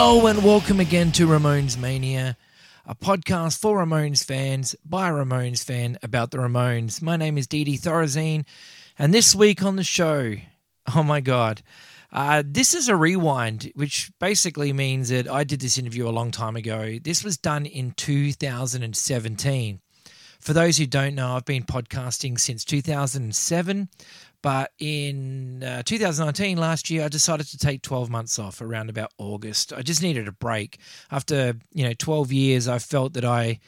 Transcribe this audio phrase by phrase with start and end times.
[0.00, 2.36] Hello and welcome again to Ramones Mania,
[2.86, 7.02] a podcast for Ramones fans by a Ramones fan about the Ramones.
[7.02, 8.44] My name is Didi Thorazine,
[8.96, 10.36] and this week on the show,
[10.94, 11.62] oh my god,
[12.12, 16.30] uh, this is a rewind, which basically means that I did this interview a long
[16.30, 17.00] time ago.
[17.02, 19.80] This was done in 2017.
[20.38, 23.88] For those who don't know, I've been podcasting since 2007.
[24.42, 29.12] But in uh, 2019, last year, I decided to take 12 months off around about
[29.18, 29.72] August.
[29.72, 30.78] I just needed a break.
[31.10, 33.58] After, you know, 12 years, I felt that I,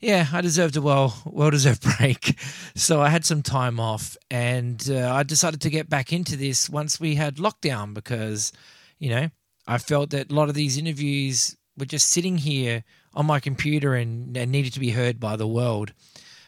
[0.00, 2.38] yeah, I deserved a well, well deserved break.
[2.74, 6.70] So I had some time off and uh, I decided to get back into this
[6.70, 8.52] once we had lockdown because,
[8.98, 9.28] you know,
[9.66, 13.94] I felt that a lot of these interviews were just sitting here on my computer
[13.94, 15.92] and, and needed to be heard by the world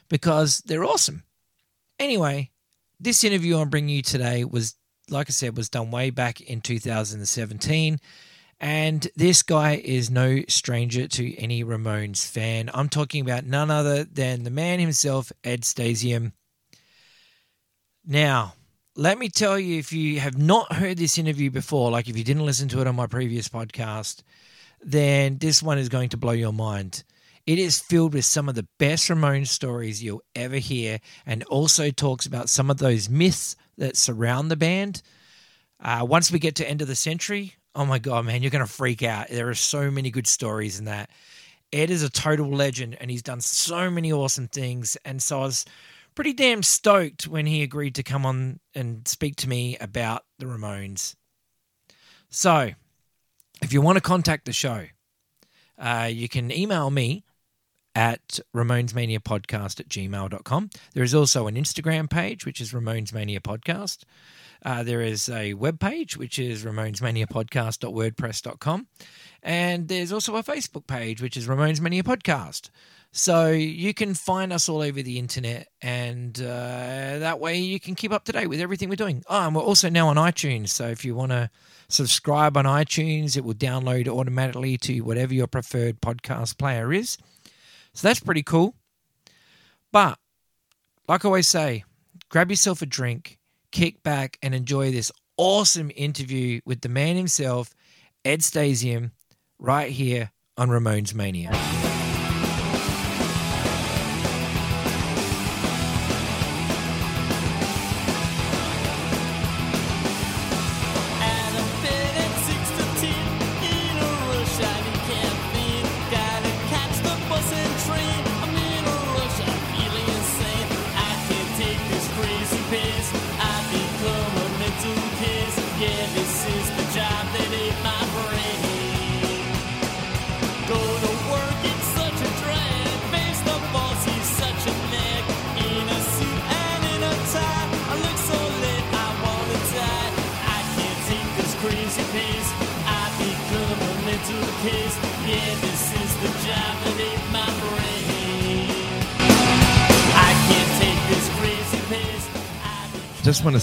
[0.08, 1.24] because they're awesome.
[1.98, 2.50] Anyway,
[3.00, 4.74] this interview I'm bringing you today was,
[5.08, 7.98] like I said, was done way back in 2017.
[8.60, 12.70] And this guy is no stranger to any Ramones fan.
[12.74, 16.32] I'm talking about none other than the man himself, Ed Stasium.
[18.04, 18.54] Now,
[18.96, 22.24] let me tell you if you have not heard this interview before, like if you
[22.24, 24.22] didn't listen to it on my previous podcast,
[24.80, 27.04] then this one is going to blow your mind.
[27.48, 31.90] It is filled with some of the best Ramones stories you'll ever hear and also
[31.90, 35.00] talks about some of those myths that surround the band.
[35.80, 38.66] Uh, once we get to End of the Century, oh my God, man, you're going
[38.66, 39.28] to freak out.
[39.28, 41.08] There are so many good stories in that.
[41.72, 44.98] Ed is a total legend and he's done so many awesome things.
[45.06, 45.64] And so I was
[46.14, 50.44] pretty damn stoked when he agreed to come on and speak to me about the
[50.44, 51.16] Ramones.
[52.28, 52.72] So,
[53.62, 54.84] if you want to contact the show,
[55.78, 57.24] uh, you can email me
[57.98, 60.70] at ramonesmaniapodcast at gmail.com.
[60.94, 64.04] There is also an Instagram page, which is Ramones Mania Podcast.
[64.64, 68.86] Uh, there is a web page, which is ramonesmaniapodcast.wordpress.com.
[69.42, 72.70] And there's also a Facebook page, which is Ramones Mania Podcast.
[73.10, 77.96] So you can find us all over the internet, and uh, that way you can
[77.96, 79.24] keep up to date with everything we're doing.
[79.28, 80.68] Oh, and we're also now on iTunes.
[80.68, 81.50] So if you want to
[81.88, 87.18] subscribe on iTunes, it will download automatically to whatever your preferred podcast player is.
[87.92, 88.74] So that's pretty cool.
[89.92, 90.18] But
[91.08, 91.84] like I always say,
[92.28, 93.38] grab yourself a drink,
[93.70, 97.74] kick back, and enjoy this awesome interview with the man himself,
[98.24, 99.12] Ed Stasium,
[99.58, 101.77] right here on Ramones Mania.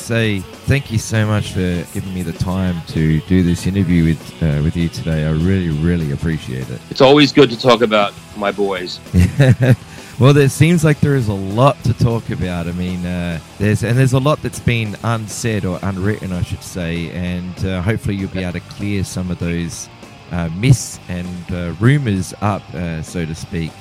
[0.05, 4.43] Say thank you so much for giving me the time to do this interview with
[4.43, 5.25] uh, with you today.
[5.25, 6.79] I really, really appreciate it.
[6.91, 8.99] It's always good to talk about my boys.
[10.19, 12.67] well, there seems like there is a lot to talk about.
[12.67, 16.63] I mean, uh, there's and there's a lot that's been unsaid or unwritten, I should
[16.63, 19.89] say, and uh, hopefully you'll be able to clear some of those
[20.31, 23.71] uh, myths and uh, rumors up, uh, so to speak,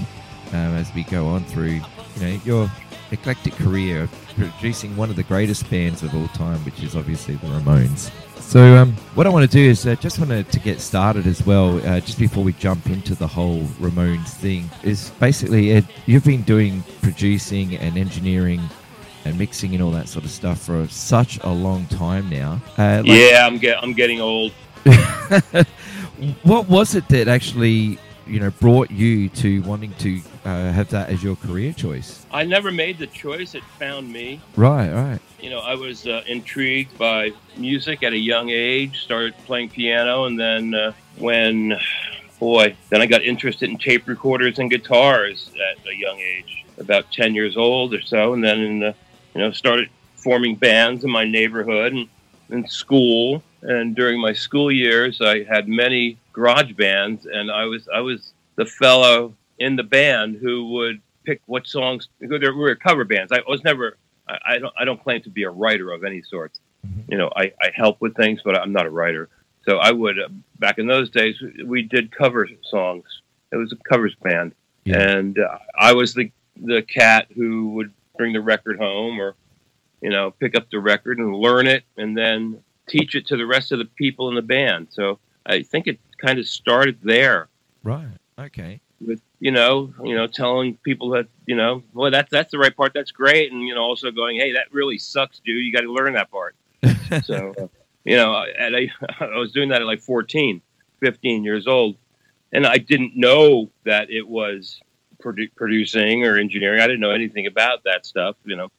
[0.52, 1.80] um, as we go on through.
[2.16, 2.70] You know, your
[3.14, 7.46] eclectic career producing one of the greatest bands of all time, which is obviously the
[7.46, 8.10] Ramones.
[8.40, 11.44] So, um, what I want to do is uh, just wanted to get started as
[11.46, 14.70] well, uh, just before we jump into the whole Ramones thing.
[14.82, 18.60] Is basically, Ed, you've been doing producing and engineering
[19.24, 22.60] and mixing and all that sort of stuff for such a long time now.
[22.76, 24.52] Uh, like, yeah, I'm get, I'm getting old.
[26.42, 31.08] what was it that actually you know brought you to wanting to uh, have that
[31.08, 32.26] as your career choice?
[32.30, 34.40] I never made the choice; it found me.
[34.56, 35.20] Right, right.
[35.40, 39.02] You know, I was uh, intrigued by music at a young age.
[39.02, 41.78] Started playing piano, and then uh, when,
[42.38, 47.12] boy, then I got interested in tape recorders and guitars at a young age, about
[47.12, 48.94] ten years old or so, and then in the,
[49.34, 52.08] you know started forming bands in my neighborhood and
[52.50, 53.42] in school.
[53.62, 58.34] And during my school years, I had many garage bands, and I was I was
[58.56, 62.08] the fellow in the band who would pick what songs.
[62.20, 63.32] There were cover bands.
[63.32, 63.96] I was never.
[64.28, 64.74] I, I don't.
[64.78, 66.52] I don't claim to be a writer of any sort.
[66.86, 67.12] Mm-hmm.
[67.12, 69.30] You know, I, I help with things, but I'm not a writer.
[69.66, 70.28] So I would uh,
[70.58, 73.06] back in those days we did cover songs.
[73.50, 74.52] It was a covers band,
[74.84, 75.00] Yeah.
[75.00, 79.34] and uh, I was the the cat who would bring the record home or
[80.00, 83.46] you know pick up the record and learn it and then teach it to the
[83.46, 84.88] rest of the people in the band.
[84.90, 87.48] So I think it kind of started there
[87.82, 88.06] Right.
[88.38, 88.80] Okay.
[89.00, 92.74] with you know you know telling people that you know well that's that's the right
[92.74, 95.82] part that's great and you know also going hey that really sucks dude you got
[95.82, 96.54] to learn that part
[97.24, 97.66] so uh,
[98.04, 98.90] you know at a,
[99.20, 100.60] I was doing that at like 14
[101.00, 101.96] 15 years old
[102.52, 104.80] and I didn't know that it was
[105.22, 108.70] produ- producing or engineering I didn't know anything about that stuff you know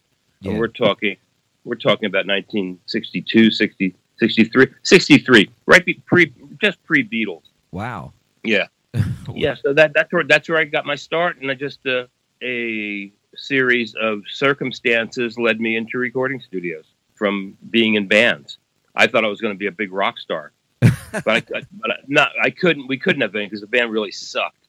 [0.41, 0.51] Yeah.
[0.51, 1.17] and we're talking
[1.65, 8.13] we're talking about 1962 60 63 63 right be, pre just pre Beatles Wow.
[8.43, 8.67] yeah
[9.33, 12.05] yeah, so that that's where that's where I got my start, and I just uh,
[12.43, 16.85] a series of circumstances led me into recording studios
[17.15, 18.57] from being in bands.
[18.95, 21.95] I thought I was going to be a big rock star, but I, but I,
[22.07, 22.87] not I couldn't.
[22.87, 24.67] We couldn't have been because the band really sucked.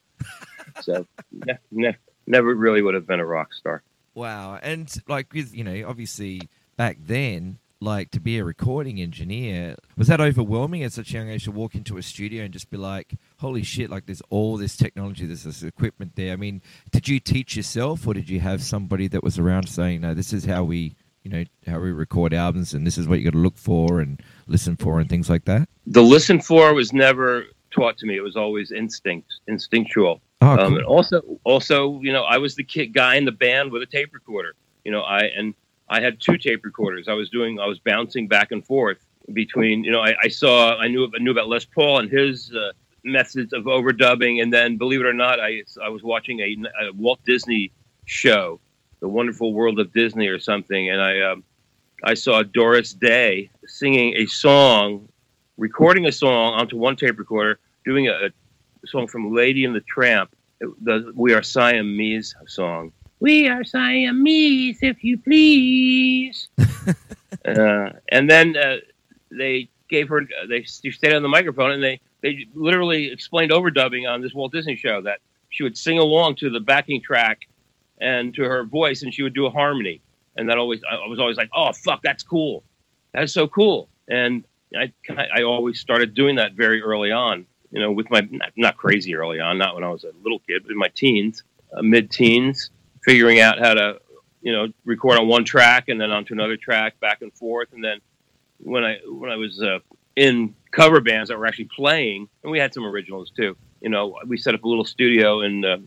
[0.82, 1.96] So ne- ne-
[2.26, 3.82] never really would have been a rock star.
[4.14, 4.58] Wow.
[4.60, 6.40] And like with you know, obviously
[6.76, 11.28] back then, like to be a recording engineer, was that overwhelming at such a young
[11.28, 14.56] age to walk into a studio and just be like, Holy shit, like there's all
[14.56, 16.32] this technology, there's this equipment there.
[16.32, 20.00] I mean, did you teach yourself or did you have somebody that was around saying,
[20.00, 23.18] No, this is how we you know, how we record albums and this is what
[23.18, 25.68] you gotta look for and listen for and things like that?
[25.86, 28.16] The listen for was never taught to me.
[28.16, 30.20] It was always instinct, instinctual.
[30.40, 33.72] Oh, um, and also also you know i was the kid guy in the band
[33.72, 35.54] with a tape recorder you know i and
[35.88, 37.08] i had two tape recorders.
[37.08, 38.98] I was doing i was bouncing back and forth
[39.32, 42.52] between you know i, I saw i knew i knew about les paul and his
[42.54, 42.72] uh,
[43.04, 44.42] methods of overdubbing.
[44.42, 47.72] And then believe it or not i i was watching a, a walt disney
[48.04, 48.60] show
[49.00, 50.90] the wonderful world of disney or something.
[50.90, 51.44] And i um,
[52.04, 55.08] i saw doris day singing a song
[55.56, 59.80] recording a song onto one tape recorder doing a, a song from Lady and the
[59.80, 62.92] Tramp, the We Are Siamese song.
[63.20, 66.48] We are Siamese, if you please.
[66.58, 68.76] uh, and then uh,
[69.30, 74.08] they gave her, they she stayed on the microphone and they, they literally explained overdubbing
[74.08, 77.48] on this Walt Disney show that she would sing along to the backing track
[78.00, 80.02] and to her voice and she would do a harmony.
[80.36, 82.62] And that always, I was always like, oh, fuck, that's cool.
[83.12, 83.88] That's so cool.
[84.08, 84.44] And
[84.76, 88.76] I, I always started doing that very early on you know, with my not, not
[88.76, 91.42] crazy early on, not when I was a little kid, but in my teens,
[91.76, 92.70] uh, mid-teens,
[93.06, 93.98] figuring out how to,
[94.42, 97.82] you know, record on one track and then onto another track, back and forth, and
[97.82, 98.00] then
[98.58, 99.78] when I when I was uh,
[100.16, 103.56] in cover bands that were actually playing, and we had some originals too.
[103.80, 105.78] You know, we set up a little studio in uh,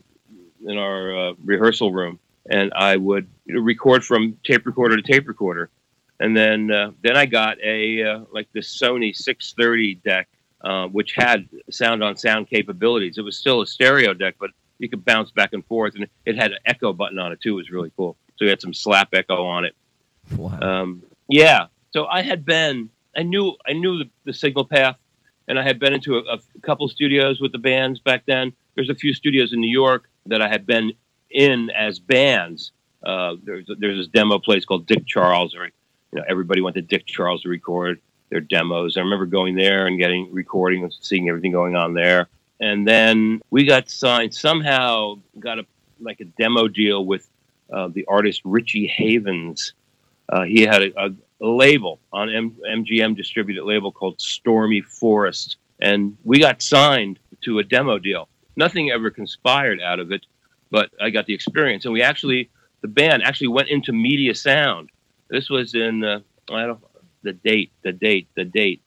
[0.66, 2.18] in our uh, rehearsal room,
[2.48, 5.70] and I would you know, record from tape recorder to tape recorder,
[6.18, 10.28] and then uh, then I got a uh, like this Sony 630 deck
[10.62, 13.18] uh, which had sound on sound capabilities.
[13.18, 16.36] It was still a stereo deck, but you could bounce back and forth, and it
[16.36, 17.52] had an echo button on it too.
[17.52, 18.16] It was really cool.
[18.36, 19.74] So you had some slap echo on it.
[20.36, 20.58] Wow.
[20.60, 21.66] Um, yeah.
[21.90, 24.96] So I had been, I knew, I knew the, the signal path,
[25.48, 28.52] and I had been into a, a couple studios with the bands back then.
[28.74, 30.92] There's a few studios in New York that I had been
[31.30, 32.72] in as bands.
[33.02, 35.70] Uh, there's there's this demo place called Dick Charles, or you
[36.12, 38.96] know everybody went to Dick Charles to record their demos.
[38.96, 42.28] I remember going there and getting recording and seeing everything going on there.
[42.60, 45.66] And then we got signed somehow, got a
[46.00, 47.28] like a demo deal with
[47.72, 49.74] uh, the artist Richie Havens.
[50.28, 51.10] Uh, he had a, a,
[51.42, 57.64] label on M- MGM distributed label called Stormy Forest, and we got signed to a
[57.64, 58.28] demo deal.
[58.56, 60.26] Nothing ever conspired out of it,
[60.70, 62.50] but I got the experience, and we actually
[62.82, 64.90] the band actually went into Media Sound.
[65.28, 66.80] This was in uh, I don't
[67.22, 68.82] the date, the date, the date.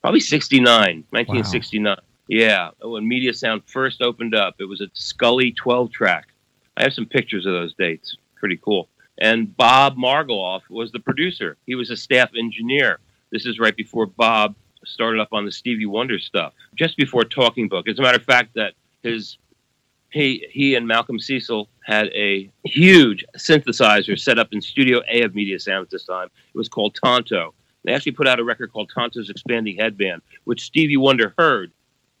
[0.00, 1.96] Probably 69, 1969.
[2.28, 6.28] Yeah, when Media Sound first opened up, it was a Scully 12 track.
[6.76, 8.16] I have some pictures of those dates.
[8.36, 8.88] Pretty cool.
[9.18, 11.56] And Bob Margouleff was the producer.
[11.66, 12.98] He was a staff engineer.
[13.30, 14.54] This is right before Bob
[14.84, 17.88] started up on the Stevie Wonder stuff, just before Talking Book.
[17.88, 19.38] As a matter of fact, that his
[20.10, 25.34] he he and Malcolm Cecil had a huge synthesizer set up in Studio A of
[25.34, 26.28] Media Sound at this time.
[26.54, 27.54] It was called Tonto.
[27.84, 31.72] They actually put out a record called Tonto's Expanding Headband, which Stevie Wonder heard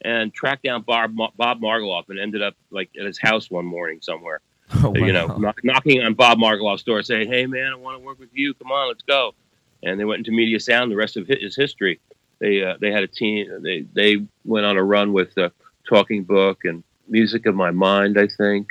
[0.04, 4.00] and tracked down Bob Bob Margouleff and ended up like at his house one morning
[4.02, 4.40] somewhere.
[4.82, 8.04] Oh, You know, knock, knocking on Bob Margouleff's door, saying, "Hey man, I want to
[8.04, 8.54] work with you.
[8.54, 9.34] Come on, let's go."
[9.82, 10.90] And they went into Media Sound.
[10.90, 12.00] The rest of it is history.
[12.38, 13.62] They uh, they had a team.
[13.62, 15.50] They they went on a run with uh,
[15.86, 18.68] Talking Book and Music of My Mind, I think,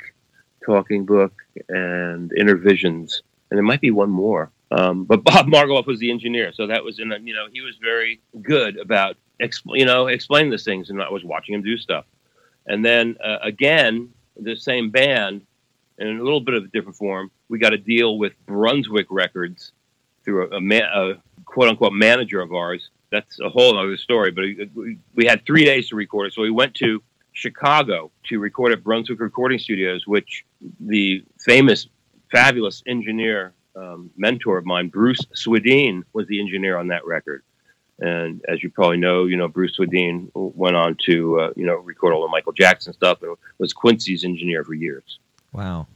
[0.66, 1.32] Talking Book
[1.68, 4.50] and Innervisions, and there might be one more.
[4.72, 7.12] Um, but Bob Margouleff was the engineer, so that was in.
[7.12, 11.02] A, you know, he was very good about exp- you know, explain these things, and
[11.02, 12.04] I was watching him do stuff.
[12.66, 15.42] And then uh, again, the same band,
[15.98, 19.72] in a little bit of a different form, we got a deal with Brunswick Records
[20.24, 22.90] through a, a, a quote unquote manager of ours.
[23.10, 24.30] That's a whole other story.
[24.30, 28.38] But we, we had three days to record it, so we went to Chicago to
[28.38, 30.44] record at Brunswick Recording Studios, which
[30.80, 31.88] the famous,
[32.30, 37.42] fabulous engineer um, mentor of mine, Bruce Swedien, was the engineer on that record.
[38.04, 41.76] And as you probably know, you know Bruce Swedien went on to uh, you know
[41.76, 45.18] record all the Michael Jackson stuff and was Quincy's engineer for years.
[45.54, 45.86] Wow.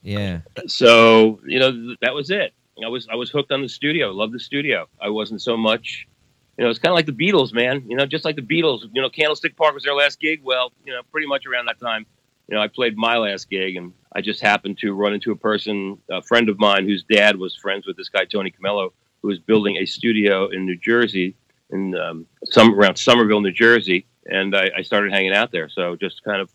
[0.00, 0.40] Yeah.
[0.66, 2.54] So you know that was it.
[2.82, 4.08] I was I was hooked on the studio.
[4.08, 4.88] I loved the studio.
[4.98, 6.08] I wasn't so much.
[6.56, 7.84] You know, it's kind of like the Beatles, man.
[7.86, 8.84] You know, just like the Beatles.
[8.90, 10.40] You know, Candlestick Park was their last gig.
[10.42, 12.06] Well, you know, pretty much around that time,
[12.48, 15.36] you know, I played my last gig, and I just happened to run into a
[15.36, 19.28] person, a friend of mine, whose dad was friends with this guy Tony Camillo, who
[19.28, 21.36] was building a studio in New Jersey,
[21.72, 25.68] in um, some around Somerville, New Jersey, and I, I started hanging out there.
[25.68, 26.50] So just kind of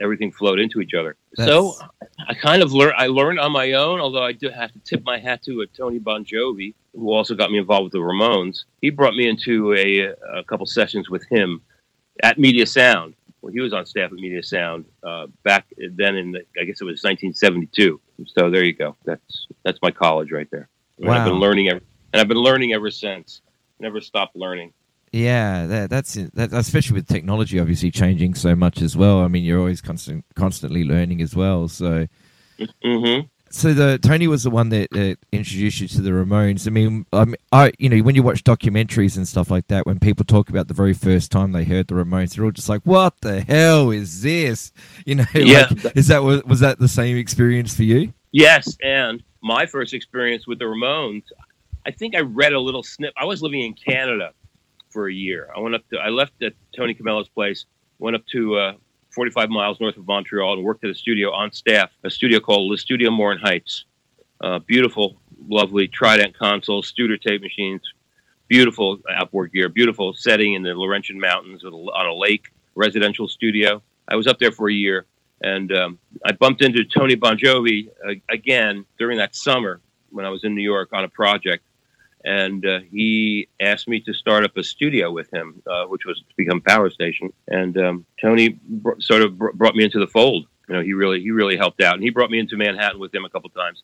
[0.00, 1.16] everything flowed into each other.
[1.36, 1.74] That's- So
[2.28, 2.94] I kind of learned.
[2.96, 5.66] I learned on my own, although I do have to tip my hat to a
[5.66, 8.64] Tony Bongiovi, who also got me involved with the Ramones.
[8.80, 11.60] He brought me into a, a couple sessions with him
[12.22, 13.14] at Media Sound.
[13.42, 16.80] Well, he was on staff at Media Sound uh, back then in, the, I guess
[16.80, 18.00] it was 1972.
[18.26, 18.96] So there you go.
[19.04, 20.68] That's that's my college right there.
[20.98, 21.80] And I've been learning, ever,
[22.12, 23.42] and I've been learning ever since.
[23.80, 24.72] Never stop learning.
[25.12, 26.14] Yeah, that, that's.
[26.14, 29.20] That, especially with technology obviously changing so much as well.
[29.20, 31.68] I mean, you're always constant, constantly learning as well.
[31.68, 32.06] So,
[32.82, 33.20] hmm
[33.54, 36.66] so the Tony was the one that uh, introduced you to the Ramones.
[36.66, 39.86] I mean, I, mean, I, you know, when you watch documentaries and stuff like that,
[39.86, 42.68] when people talk about the very first time they heard the Ramones, they're all just
[42.68, 44.72] like, "What the hell is this?"
[45.06, 45.68] You know, Yeah.
[45.84, 48.12] like, is that was, was that the same experience for you?
[48.32, 51.22] Yes, and my first experience with the Ramones,
[51.86, 53.12] I think I read a little snip.
[53.16, 54.32] I was living in Canada
[54.90, 55.48] for a year.
[55.54, 57.66] I went up to, I left at Tony Camillo's place,
[57.98, 58.72] went up to uh,
[59.10, 62.70] 45 miles north of Montreal and worked at a studio on staff, a studio called
[62.70, 63.84] Le Studio Morin Heights.
[64.40, 65.16] Uh, beautiful,
[65.48, 67.82] lovely Trident consoles, Studer tape machines,
[68.48, 73.82] beautiful outboard gear, beautiful setting in the Laurentian Mountains on a lake, residential studio.
[74.08, 75.06] I was up there for a year,
[75.40, 80.44] and um, I bumped into Tony Bongiovi uh, again during that summer when I was
[80.44, 81.64] in New York on a project,
[82.24, 86.18] and uh, he asked me to start up a studio with him, uh, which was
[86.18, 87.32] to become Power Station.
[87.48, 90.46] And um, Tony br- sort of br- brought me into the fold.
[90.68, 93.14] You know, he really he really helped out, and he brought me into Manhattan with
[93.14, 93.82] him a couple times.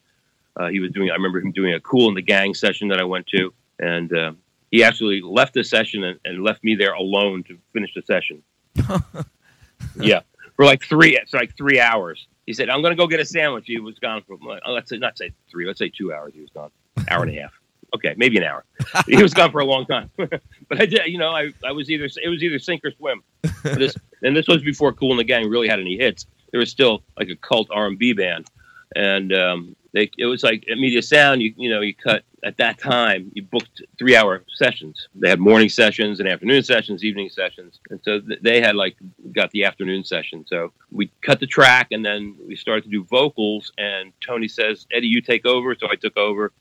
[0.56, 1.10] Uh, he was doing.
[1.10, 4.12] I remember him doing a Kool in the Gang session that I went to, and
[4.16, 4.32] uh,
[4.70, 8.42] he actually left the session and, and left me there alone to finish the session.
[10.00, 10.20] yeah,
[10.56, 12.26] for like three, it's like three hours.
[12.46, 14.88] He said, "I'm going to go get a sandwich." He was gone for uh, let's
[14.88, 16.32] say not say three, let's say two hours.
[16.34, 16.70] He was gone,
[17.10, 17.59] hour and a half.
[17.94, 18.64] Okay, maybe an hour.
[19.06, 21.06] he was gone for a long time, but I did.
[21.06, 23.22] You know, I, I was either it was either sink or swim.
[23.62, 26.26] this and this was before Kool and the Gang really had any hits.
[26.50, 28.48] There was still like a cult R and B band,
[28.94, 31.42] and um, they, it was like at Media Sound.
[31.42, 33.30] You you know you cut at that time.
[33.34, 35.08] You booked three hour sessions.
[35.14, 38.96] They had morning sessions and afternoon sessions, evening sessions, and so th- they had like
[39.32, 40.44] got the afternoon session.
[40.46, 43.72] So we cut the track, and then we started to do vocals.
[43.78, 46.52] And Tony says, "Eddie, you take over." So I took over.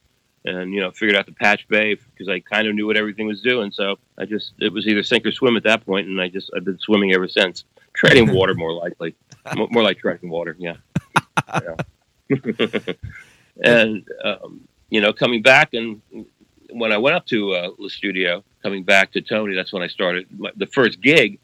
[0.44, 3.26] And you know, figured out the patch bay because I kind of knew what everything
[3.26, 3.70] was doing.
[3.72, 6.50] So I just it was either sink or swim at that point, and I just
[6.56, 7.64] I've been swimming ever since.
[7.92, 9.14] Treading water, more likely,
[9.54, 10.56] Mo- more like treading water.
[10.58, 10.76] Yeah.
[12.28, 12.36] Yeah.
[13.64, 16.00] and um, you know, coming back and
[16.70, 19.88] when I went up to uh, the studio, coming back to Tony, that's when I
[19.88, 20.26] started.
[20.38, 21.38] My, the first gig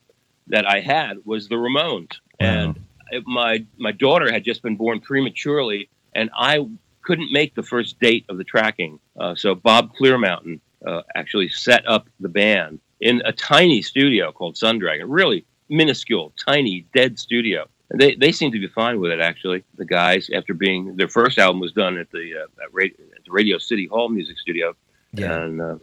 [0.48, 2.78] that I had was the Ramones, and
[3.10, 6.66] it- my my daughter had just been born prematurely, and I
[7.06, 8.98] couldn't make the first date of the tracking.
[9.20, 14.54] Uh, so Bob Clearmountain uh, actually set up the band in a tiny studio called
[14.56, 17.66] Sundragon, really minuscule, tiny, dead studio.
[17.90, 19.62] And they, they seem to be fine with it, actually.
[19.76, 23.24] The guys, after being their first album was done at the uh, at, Radio, at
[23.24, 24.74] the Radio City Hall Music Studio,
[25.12, 25.42] Yeah.
[25.42, 25.76] and uh,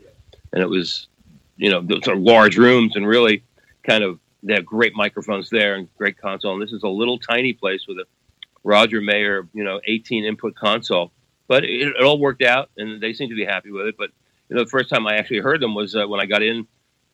[0.51, 1.07] and it was,
[1.55, 3.43] you know, those are large rooms and really
[3.83, 6.53] kind of they have great microphones there and great console.
[6.53, 8.05] And this is a little tiny place with a
[8.63, 11.11] Roger Mayer, you know, 18 input console.
[11.47, 13.95] But it, it all worked out, and they seem to be happy with it.
[13.97, 14.11] But
[14.49, 16.67] you know, the first time I actually heard them was uh, when I got in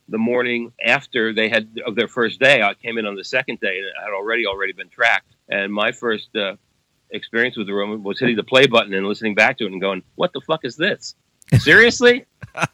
[0.07, 2.61] the morning after they had of their first day.
[2.61, 5.33] I came in on the second day, and it had already already been tracked.
[5.49, 6.55] And my first uh,
[7.09, 9.81] experience with the room was hitting the play button and listening back to it and
[9.81, 11.15] going, "What the fuck is this?
[11.59, 12.25] Seriously?"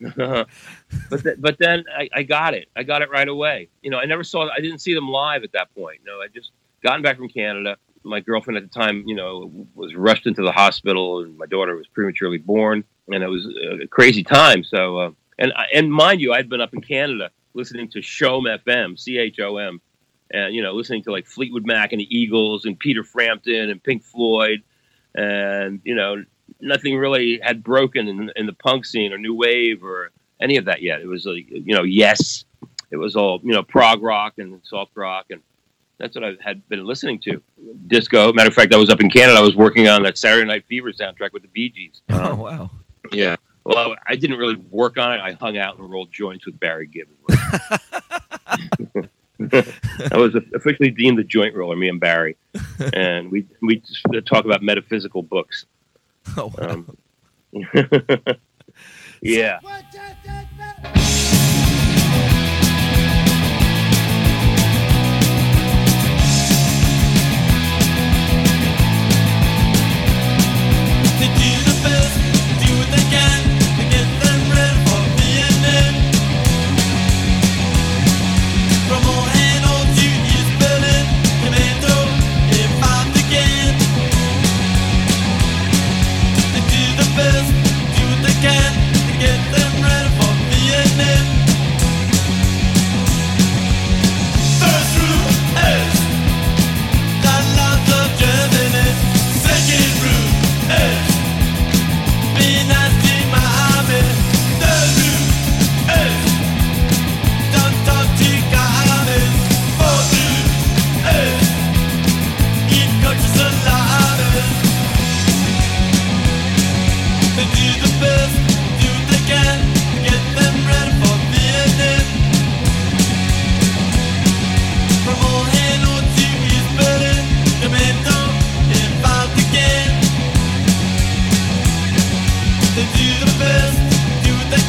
[0.16, 2.68] but th- but then I, I got it.
[2.76, 3.68] I got it right away.
[3.82, 4.48] You know, I never saw.
[4.48, 6.00] I didn't see them live at that point.
[6.04, 6.50] No, I just
[6.84, 7.76] gotten back from Canada.
[8.04, 11.74] My girlfriend at the time, you know, was rushed into the hospital, and my daughter
[11.74, 13.46] was prematurely born, and it was
[13.82, 14.62] a crazy time.
[14.62, 18.98] So uh, and and mind you, I'd been up in Canada listening to Shom FM,
[18.98, 19.80] C H O M,
[20.30, 23.82] and you know, listening to like Fleetwood Mac and the Eagles and Peter Frampton and
[23.82, 24.62] Pink Floyd,
[25.14, 26.22] and you know,
[26.60, 30.10] nothing really had broken in, in the punk scene or new wave or
[30.40, 31.00] any of that yet.
[31.00, 32.44] It was like you know, yes,
[32.90, 35.40] it was all you know, prog rock and soft rock, and
[35.98, 37.42] that's what I had been listening to.
[37.86, 38.32] Disco.
[38.32, 39.38] Matter of fact, I was up in Canada.
[39.38, 42.02] I was working on that Saturday Night Fever soundtrack with the Bee Gees.
[42.10, 42.70] Oh wow.
[43.12, 43.36] Yeah.
[43.64, 45.20] Well, I didn't really work on it.
[45.20, 47.18] I hung out and rolled joints with Barry Gibbons.
[50.12, 52.36] I was officially deemed the joint roller, me and Barry,
[52.92, 53.82] and we we
[54.26, 55.66] talk about metaphysical books.
[56.36, 56.70] Oh wow.
[56.70, 56.96] Um,
[59.22, 59.60] yeah.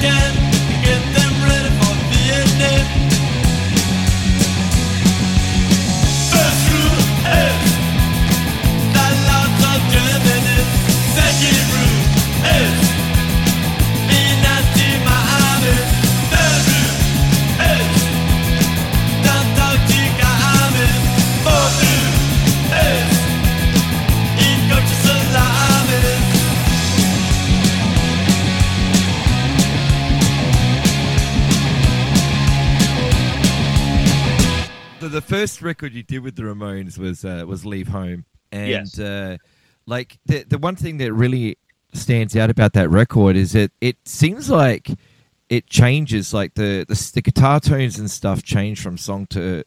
[0.05, 0.54] Do
[35.65, 38.99] record you did with the Ramones was uh, was Leave Home, and Yes.
[38.99, 39.37] uh,
[39.85, 41.57] like the the one thing that really
[41.93, 44.89] stands out about that record is that it seems like
[45.49, 49.63] it changes, like the the, the guitar tones and stuff change from song to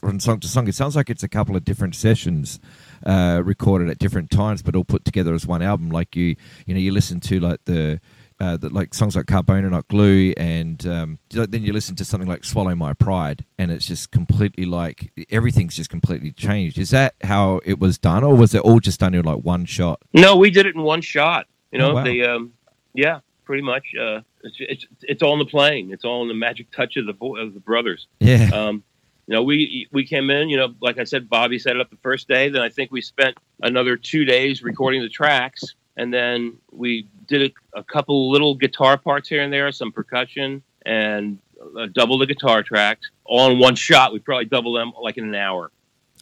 [0.00, 0.68] from song to song.
[0.68, 2.60] It sounds like it's a couple of different sessions
[3.06, 5.90] uh, recorded at different times, but all put together as one album.
[5.90, 8.00] Like you, you know, you listen to like the.
[8.40, 12.28] Uh, the, like songs like Carbona Not Glue, and um, then you listen to something
[12.28, 16.76] like Swallow My Pride, and it's just completely like everything's just completely changed.
[16.76, 19.64] Is that how it was done, or was it all just done in like one
[19.66, 20.02] shot?
[20.12, 21.46] No, we did it in one shot.
[21.70, 22.04] You know, Oh, wow.
[22.04, 22.52] they, um,
[22.92, 23.84] yeah, pretty much.
[23.98, 25.90] Uh, it's, it's it's all in the playing.
[25.92, 28.08] It's all in the magic touch of the bo- of the brothers.
[28.18, 28.82] Yeah, Um,
[29.28, 30.48] you know, we we came in.
[30.48, 32.48] You know, like I said, Bobby set it up the first day.
[32.48, 35.62] Then I think we spent another two days recording the tracks,
[35.96, 40.62] and then we did a, a couple little guitar parts here and there, some percussion,
[40.84, 41.38] and
[41.78, 44.12] uh, double the guitar tracks all in one shot.
[44.12, 45.70] We probably doubled them like in an hour,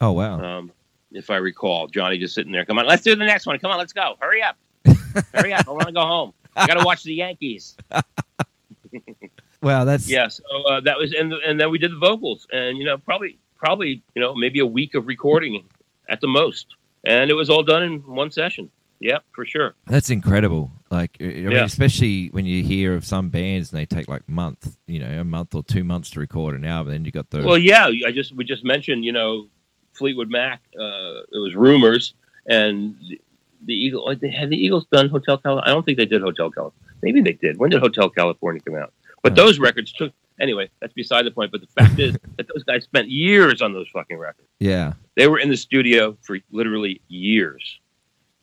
[0.01, 0.71] oh wow, um,
[1.11, 1.87] if I recall.
[1.87, 2.65] Johnny just sitting there.
[2.65, 3.57] Come on, let's do the next one.
[3.59, 4.15] Come on, let's go.
[4.19, 4.57] Hurry up,
[5.33, 5.67] hurry up.
[5.67, 6.33] I want to go home.
[6.55, 7.75] I got to watch the Yankees.
[9.61, 12.77] wow, that's Yeah, so uh, that was, and and then we did the vocals, and
[12.77, 15.63] you know, probably probably you know maybe a week of recording
[16.09, 16.67] at the most,
[17.03, 18.69] and it was all done in one session.
[19.03, 19.75] Yep, for sure.
[19.85, 20.71] That's incredible.
[20.89, 21.65] Like, I mean, Yeah.
[21.65, 25.25] especially when you hear of some bands and they take like month, you know, a
[25.25, 26.93] month or two months to record an album.
[26.93, 29.47] Then you got the Well, yeah, I just we just mentioned you know
[29.93, 30.61] Fleetwood Mac.
[30.79, 32.13] Uh, it was rumors,
[32.47, 33.19] and the,
[33.65, 35.69] the Eagle had the Eagles done Hotel California?
[35.69, 36.95] I don't think they did Hotel California.
[37.01, 37.57] Maybe they did.
[37.57, 38.93] When did Hotel California come out?
[39.21, 39.35] But Huh.
[39.43, 40.69] those records took anyway.
[40.79, 41.51] That's beside the point.
[41.51, 44.47] But the fact is that those guys spent years on those fucking records.
[44.61, 47.79] yeah, They were in the studio for literally years.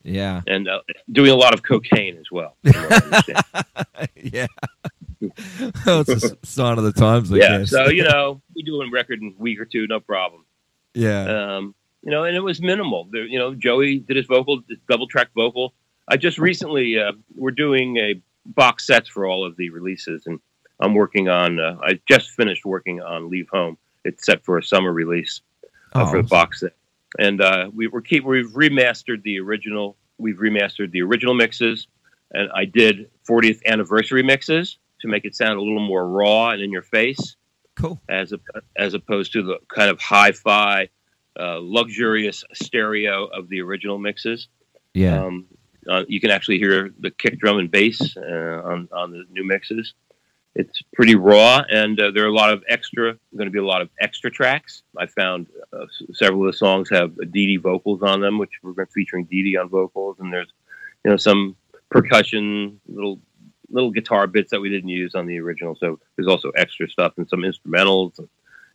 [0.02, 0.80] Yeah, and uh,
[1.12, 2.56] doing a lot of cocaine as well.
[2.62, 3.44] from what I understand.
[4.34, 4.46] yeah.
[5.20, 7.70] it's a sign of the times, I yeah, guess.
[7.70, 10.44] so you know, we do a record in a week or two, no problem.
[10.94, 13.08] yeah, Um, you know, and it was minimal.
[13.12, 15.74] There, you know, Joey did his vocal, his double track vocal.
[16.08, 20.40] I just recently uh, we're doing a box sets for all of the releases, and
[20.80, 21.60] I'm working on.
[21.60, 23.76] Uh, I just finished working on Leave Home.
[24.04, 25.42] It's set for a summer release
[25.92, 26.72] uh, for Oh, the box set,
[27.18, 29.96] and uh, we, we're keep we've remastered the original.
[30.18, 31.86] We've remastered the original mixes,
[32.32, 34.78] and I did 40th anniversary mixes.
[35.00, 37.36] to make it sound a little more raw and in your face,
[37.74, 37.98] Cool.
[38.08, 38.38] as a,
[38.76, 40.88] as opposed to the kind of hi-fi,
[41.38, 44.48] uh, luxurious stereo of the original mixes.
[44.92, 45.24] Yeah.
[45.24, 45.46] Um,
[45.88, 49.44] uh, you can actually hear the kick drum and bass uh, on on the new
[49.44, 49.94] mixes.
[50.56, 53.16] It's pretty raw, and uh, there are a lot of extra.
[53.36, 54.82] Going to be a lot of extra tracks.
[54.98, 58.86] I found uh, several of the songs have Dee Dee vocals on them, which we're
[58.86, 60.52] featuring Dee Dee on vocals, and there's
[61.04, 61.56] you know some
[61.88, 63.20] percussion, little
[63.70, 65.76] little guitar bits that we didn't use on the original.
[65.76, 68.18] So there's also extra stuff and some instrumentals.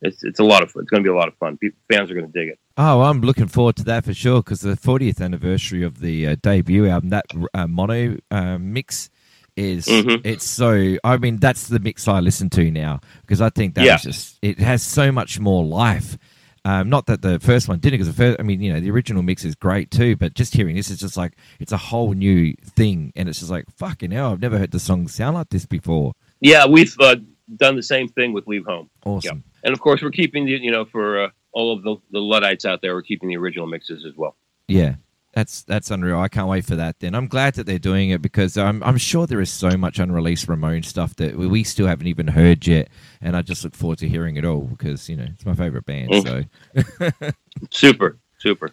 [0.01, 0.83] It's it's a lot of fun.
[0.83, 1.57] It's going to be a lot of fun.
[1.57, 2.59] People, fans are going to dig it.
[2.77, 6.35] Oh, I'm looking forward to that for sure because the 40th anniversary of the uh,
[6.41, 9.09] debut album, that uh, mono uh, mix
[9.55, 10.21] is Mhm.
[10.25, 10.97] it's so.
[11.03, 13.97] I mean, that's the mix I listen to now because I think that Yeah.
[13.97, 16.17] just it has so much more life.
[16.65, 18.89] Um, not that the first one didn't, because the first, I mean, you know, the
[18.89, 22.13] original mix is great too, but just hearing this is just like it's a whole
[22.13, 25.49] new thing, and it's just like fucking hell, I've never heard the song sound like
[25.49, 26.13] this before.
[26.41, 27.17] Yeah, we've uh,
[27.55, 28.89] done the same thing with Leave Home.
[29.05, 29.43] Awesome.
[29.63, 32.65] And of course, we're keeping the you know for uh, all of the, the Luddites
[32.65, 34.35] out there, we're keeping the original mixes as well.
[34.67, 34.95] Yeah,
[35.35, 36.17] that's that's unreal.
[36.19, 36.99] I can't wait for that.
[36.99, 39.99] Then I'm glad that they're doing it because I'm I'm sure there is so much
[39.99, 42.87] unreleased Ramon stuff that we- we still haven't even heard yet,
[43.21, 45.85] and I just look forward to hearing it all because you know it's my favorite
[45.85, 46.09] band.
[46.11, 46.47] Mhm.
[46.73, 47.31] So
[47.71, 48.71] Super, super.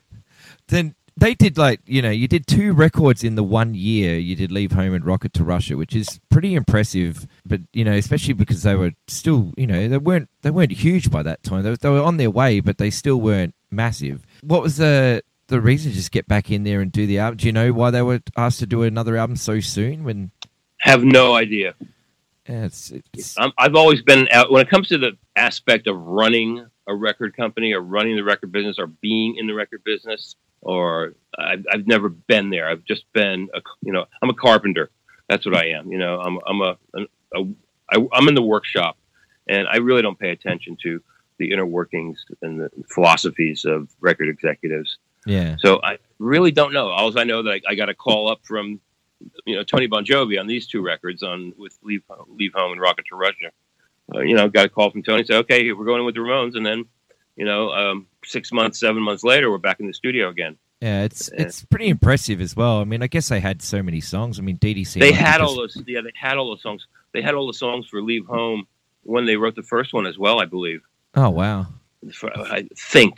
[0.68, 4.16] then they did like you know you did two records in the one year.
[4.18, 7.26] You did Leave Home and Rocket to Russia, which is pretty impressive.
[7.44, 11.10] But you know especially because they were still you know they weren't they weren't huge
[11.10, 11.62] by that time.
[11.64, 14.24] They were, they were on their way, but they still weren't massive.
[14.42, 17.38] What was the the reason to just get back in there and do the album?
[17.38, 20.04] Do you know why they were asked to do another album so soon?
[20.04, 20.30] When
[20.78, 21.74] Have no idea.
[22.48, 25.96] yeah, it's, it's I'm, I've always been out when it comes to the aspect of
[25.96, 30.36] running a record company or running the record business or being in the record business.
[30.64, 32.68] Or I've, I've never been there.
[32.68, 34.90] I've just been, a, you know, I'm a carpenter.
[35.28, 35.90] That's what I am.
[35.90, 37.02] You know, I'm, I'm a, a,
[37.34, 37.44] a
[37.90, 38.96] I, I'm in the workshop,
[39.48, 41.02] and I really don't pay attention to
[41.38, 44.98] the inner workings and the philosophies of record executives.
[45.26, 46.88] Yeah So I really don't know.
[46.88, 48.80] All I know that I, I got a call up from,
[49.44, 53.06] you know, Tony Bongiovi on these two records on with Leave Leave Home and Rocket
[53.10, 53.50] to Russia.
[54.14, 55.24] Uh, you know, got a call from Tony.
[55.24, 56.84] Said, okay, we're going with the Ramones, and then,
[57.36, 60.56] you know, um, six months, seven months later, we're back in the studio again.
[60.80, 62.78] yeah it's it's pretty impressive as well.
[62.80, 64.38] I mean I guess they had so many songs.
[64.38, 65.80] I mean DDC They had all those.
[65.86, 66.86] Yeah, they had all those songs.
[67.12, 68.66] They had all the songs for Leave Home
[69.04, 70.40] when they wrote the first one as well.
[70.40, 70.82] I believe.
[71.14, 71.66] oh wow
[72.12, 73.14] For- I think.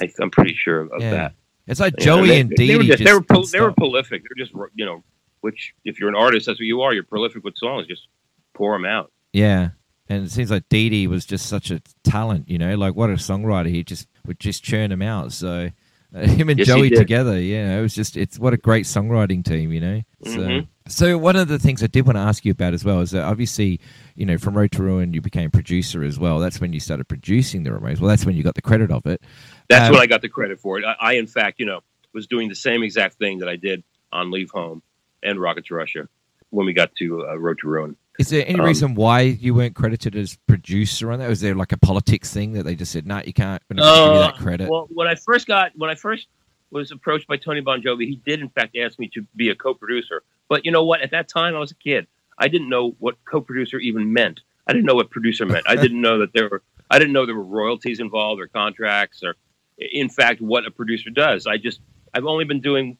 [0.00, 1.10] I, I'm pretty sure of Yeah.
[1.10, 1.32] that.
[1.66, 3.60] it's like Yeah, Joey they, and they Dee were Dee just, just they were they
[3.60, 4.22] were prolific.
[4.22, 5.02] They're just you know,
[5.40, 6.92] which if you're an artist, that's what you are.
[6.92, 7.86] You're prolific with songs.
[7.86, 8.06] Just
[8.54, 9.10] pour them out.
[9.32, 9.70] Yeah.
[10.08, 13.08] And it seems like Dee Dee was just such a talent, you know, like what
[13.10, 13.68] a songwriter.
[13.68, 15.32] He just would just churn them out.
[15.32, 15.70] So
[16.14, 19.42] uh, him and Yes, Joey together, yeah, it was just, it's what a great songwriting
[19.44, 20.02] team, you know.
[20.24, 20.66] So, Mhm.
[20.86, 23.12] so one of the things I did want to ask you about as well is
[23.12, 23.80] that obviously,
[24.14, 26.38] you know, from Road to Ruin, you became producer as well.
[26.38, 28.00] That's when you started producing the Ramones.
[28.00, 29.22] Well, that's when you got the credit of it.
[29.68, 30.84] That's Um, when I got the credit for it.
[30.84, 31.80] I, I, in fact, you know,
[32.12, 34.82] was doing the same exact thing that I did on Leave Home
[35.22, 36.08] and Rocket to Russia
[36.50, 37.96] when we got to uh, Road to Ruin.
[38.18, 41.28] Is there any Um, reason why you weren't credited as producer on that?
[41.28, 43.82] Was there like a politics thing that they just said, no, you can't, we're not
[43.84, 44.64] gonna give you that credit?
[44.66, 46.28] Uh, Well, when I first got when I first
[46.70, 50.22] was approached by Tony Bongiovi, he did in fact ask me to be a co-producer.
[50.48, 51.00] But you know what?
[51.00, 52.06] At that time, I was a kid.
[52.44, 54.40] I didn't know what co-producer even meant.
[54.66, 55.64] I didn't know what producer meant.
[55.68, 56.62] I didn't know that there were.
[56.90, 59.36] I didn't know there were royalties involved or contracts or,
[59.78, 61.46] in fact, what a producer does.
[61.46, 61.80] I just
[62.14, 62.98] I've only been doing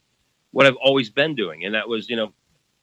[0.52, 2.32] what I've always been doing, and that was you know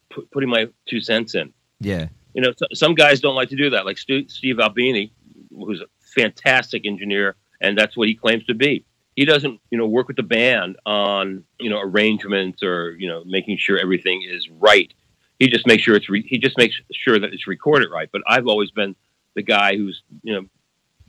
[0.09, 1.53] pu- putting my two cents in.
[1.79, 2.07] yeah.
[2.35, 5.11] You know, s- some guys don't like to do that, like Steve Albini,
[5.51, 8.85] who's a fantastic engineer, and that's what he claims to be.
[9.15, 13.23] He doesn't, you know, work with the band on, you know, arrangements or, you know,
[13.25, 14.93] making sure everything is right.
[15.39, 18.09] He just makes sure it's re- he just makes sure that it's recorded right.
[18.11, 18.95] But I've always been
[19.35, 20.45] the guy who's, you know,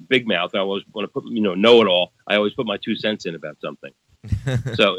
[0.08, 0.54] big mouth.
[0.54, 2.12] I always want to put, you know, know it all.
[2.26, 3.92] I always put my two cents in about something.
[4.74, 4.98] so,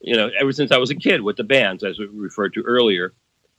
[0.00, 2.62] you know, ever since I was a kid with the bands, as we referred to
[2.62, 3.12] earlier,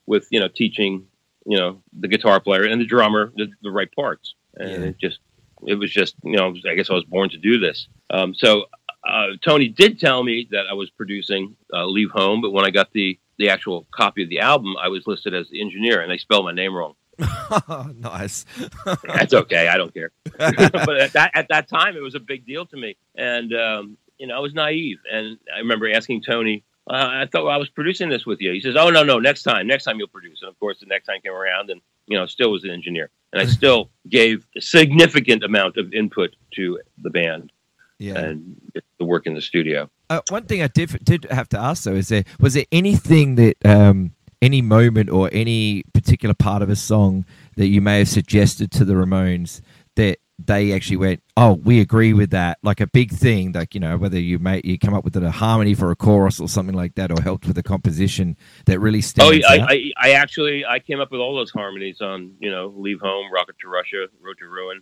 [0.10, 1.05] with you know teaching
[1.45, 4.89] you know the guitar player and the drummer the, the right parts and Yeah.
[4.89, 5.19] it just
[5.67, 8.65] it was just you know i guess i was born to do this um, so
[9.08, 12.71] uh, tony did tell me that i was producing uh, leave home but when i
[12.71, 16.12] got the the actual copy of the album i was listed as the engineer and
[16.12, 16.93] they spelled my name wrong
[17.95, 18.45] nice.
[19.04, 22.45] that's okay i don't care but at that at that time it was a big
[22.45, 26.63] deal to me and um, you know i was naive and i remember asking tony
[26.89, 28.52] uh, I thought I was producing this with you.
[28.52, 30.88] He says, "Oh no, no, next time, next time you'll produce." And of course, the
[30.88, 34.45] next time came around, and you know, still was an engineer, and I still gave
[34.58, 37.52] a significant amount of input to the band
[37.99, 38.17] yeah.
[38.17, 38.60] and
[38.97, 39.89] the work in the studio.
[40.10, 43.36] Uh, one thing I did did have to ask though is there was there anything
[43.36, 47.26] that um, any moment or any particular part of a song
[47.58, 49.62] that you may have suggested to the Ramones
[49.95, 53.80] that they actually went, "Oh, we agree with that." Like a big thing, like you
[53.82, 56.76] know, whether you make you come up with a harmony for a chorus or something
[56.76, 59.69] like that, or helped with a composition that really Oh, stands I, out.
[59.69, 63.32] I, I actually I came up with all those harmonies on you know Leave Home,
[63.34, 64.82] Rocket to Russia, Road to Ruin.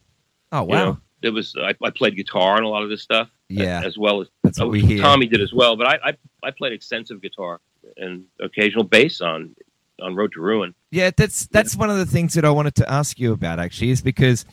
[0.51, 3.01] oh You wow, know, it was I, I played guitar on a lot of this
[3.01, 3.29] stuff.
[3.49, 3.81] Yeah.
[3.83, 5.01] as well as that's what oh, we hear.
[5.01, 5.77] Tommy did as well.
[5.77, 7.61] But I, I I played extensive guitar
[7.95, 9.55] and occasional bass on
[10.01, 10.73] on Road to Ruin.
[10.91, 13.91] Yeah, that's that's one of the things that I wanted to ask you about actually,
[13.91, 14.45] is because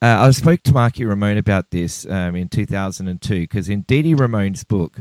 [0.00, 4.14] uh, I spoke to Marky Ramone about this um, in 2002 because in Dee Dee
[4.14, 4.98] Ramone's book,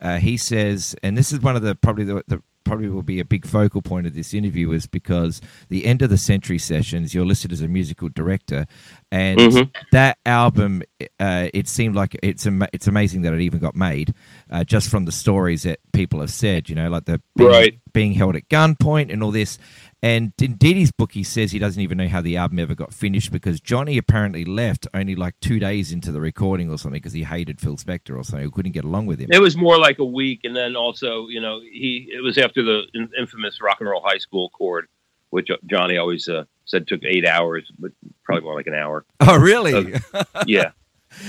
[0.00, 3.20] uh, he says, and this is one of the probably the, the probably will be
[3.20, 7.14] a big focal point of this interview is because the end of the century sessions
[7.14, 8.66] you're listed as a musical director
[9.10, 9.70] and Mhm.
[9.92, 10.82] that album
[11.18, 14.14] uh, it seemed like it's ama- it's amazing that it even got made
[14.50, 17.78] uh, just from the stories that people have said you know like the being, Right.
[17.92, 19.58] being held at gunpoint and all this
[20.02, 22.92] and in Dee's book, he says he doesn't even know how the album ever got
[22.94, 27.12] finished because Johnny apparently left only like two days into the recording or something because
[27.12, 28.44] he hated Phil Spector or something.
[28.46, 29.28] He couldn't get along with him.
[29.30, 32.62] It was more like a week, and then also you know he it was after
[32.62, 32.82] the
[33.18, 34.88] infamous Rock and Roll High School chord,
[35.30, 37.92] which Johnny always uh, said took eight hours, but
[38.24, 39.04] probably more like an hour.
[39.20, 39.92] Oh, really?
[39.92, 40.00] yeah.
[40.46, 40.70] Yeah,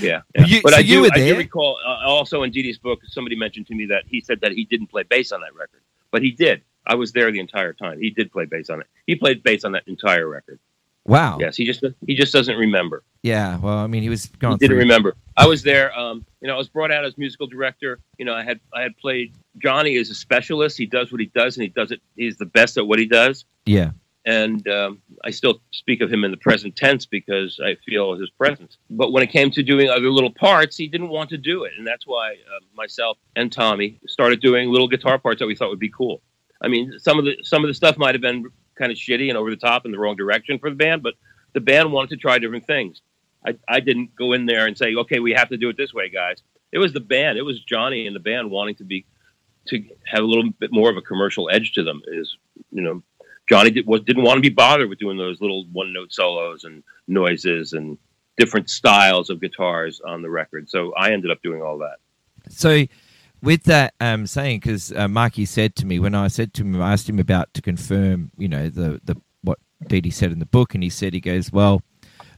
[0.00, 0.20] yeah.
[0.46, 3.36] You- but so I you do, I do recall uh, also in Dee's book, somebody
[3.36, 6.22] mentioned to me that he said that he didn't play bass on that record, but
[6.22, 6.62] he did.
[6.86, 8.00] I was there the entire time.
[8.00, 8.86] He did play bass on it.
[9.06, 10.58] He played bass on that entire record.
[11.04, 11.38] wow.
[11.40, 13.02] Yes, he just he just doesn't remember.
[13.22, 13.58] Yeah.
[13.58, 14.78] Well, I mean, he was going he didn't through.
[14.78, 15.16] remember.
[15.36, 15.96] I was there.
[15.98, 18.00] Um, you know, I was brought out as musical director.
[18.18, 20.76] You know, I had I had played Johnny is a specialist.
[20.76, 22.00] He does what he does, and he does it.
[22.16, 23.44] He's the best at what he does.
[23.66, 23.90] Yeah.
[24.24, 28.30] And um, I still speak of him in the present tense because I feel his
[28.30, 28.78] presence.
[28.88, 31.72] But when it came to doing other little parts, he didn't want to do it,
[31.76, 35.70] and that's why uh, myself and Tommy started doing little guitar parts that we thought
[35.70, 36.22] would be cool.
[36.62, 39.28] I mean, some of the some of the stuff might have been kind of shitty
[39.28, 41.14] and over the top in the wrong direction for the band, but
[41.52, 43.02] the band wanted to try different things.
[43.46, 45.92] I, I didn't go in there and say, okay, we have to do it this
[45.92, 46.42] way, guys.
[46.70, 47.38] It was the band.
[47.38, 49.04] It was Johnny and the band wanting to be
[49.66, 52.02] to have a little bit more of a commercial edge to them.
[52.06, 52.36] Is
[52.70, 53.02] you know,
[53.48, 56.64] Johnny did, was, didn't want to be bothered with doing those little one note solos
[56.64, 57.98] and noises and
[58.36, 60.70] different styles of guitars on the record.
[60.70, 61.96] So I ended up doing all that.
[62.48, 62.86] So,
[63.42, 66.80] with that um, saying, because uh, Marky said to me when I said to him,
[66.80, 70.46] I asked him about to confirm, you know, the the what Dee said in the
[70.46, 71.82] book, and he said he goes, well,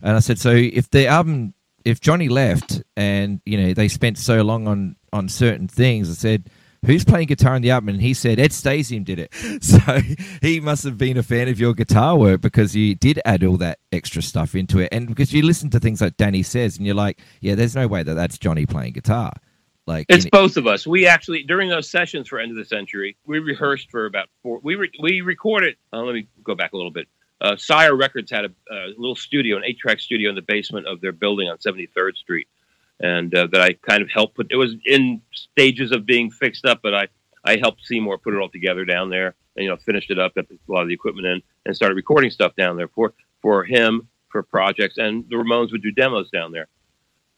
[0.03, 4.19] and I said, so if the album, if Johnny left, and you know they spent
[4.19, 6.51] so long on on certain things, I said.
[6.87, 7.89] Who's playing guitar on the album?
[7.89, 9.33] And he said Ed Stasium did it.
[9.63, 10.01] So
[10.43, 13.57] he must have been a fan of your guitar work because you did add all
[13.57, 14.91] that extra stuff into it.
[14.93, 17.87] And because you listen to things like Danny says, and you're like, yeah, there's no
[17.87, 19.33] way that that's Johnny playing guitar.
[19.87, 20.87] Like It's both of us.
[20.87, 24.61] We actually during those sessions for End of the Century, we rehearsed for about four.
[24.63, 25.77] We re, we recorded.
[25.93, 27.07] Uh, let me go back a little bit.
[27.41, 31.01] Uh, Sire Records had a, a little studio, an eight-track studio in the basement of
[31.01, 32.49] their building on 73rd Street,
[33.01, 34.47] and uh, that I kind of helped put.
[34.51, 37.09] It was in stages of being fixed up, but I
[37.45, 40.35] I helped Seymour put it all together down there, and you know finished it up,
[40.35, 43.65] got a lot of the equipment in, and started recording stuff down there for for
[43.65, 46.69] him for projects, and the Ramones would do demos down there.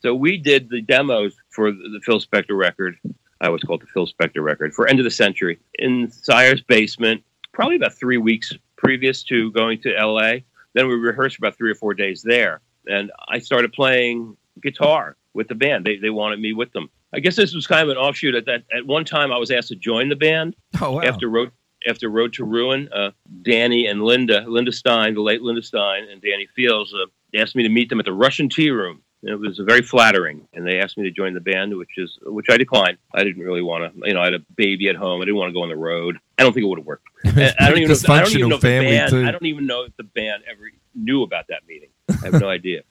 [0.00, 2.98] So we did the demos for the, Phil Spector record.
[3.40, 7.22] I was called the Phil Spector record for End of the Century in Sire's basement,
[7.52, 10.38] probably about three weeks previous to going to LA.
[10.74, 12.60] Then we rehearsed about three or four days there.
[12.86, 15.84] And I started playing guitar with the band.
[15.84, 16.88] They, they wanted me with them.
[17.14, 18.34] I guess this was kind of an offshoot.
[18.34, 21.02] At that, at one time, I was asked to join the band Oh wow!
[21.02, 21.50] after Road
[21.88, 22.88] after Road to Ruin.
[22.92, 27.06] Uh, Danny and Linda, Linda Stein, the late Linda Stein, and Danny Fields uh,
[27.40, 29.02] asked me to meet them at the Russian Tea Room.
[29.26, 32.46] It was very flattering, and they asked me to join the band, which is which
[32.48, 32.98] I declined.
[33.12, 35.20] I didn't really want to, you know, I had a baby at home.
[35.20, 36.18] I didn't want to go on the road.
[36.38, 37.08] I don't think it would have worked.
[37.24, 37.94] I don't even know.
[37.94, 39.10] If, I don't even know if the band.
[39.10, 39.24] too.
[39.26, 41.88] I don't even know if the band ever knew about that meeting.
[42.08, 42.82] I have no idea.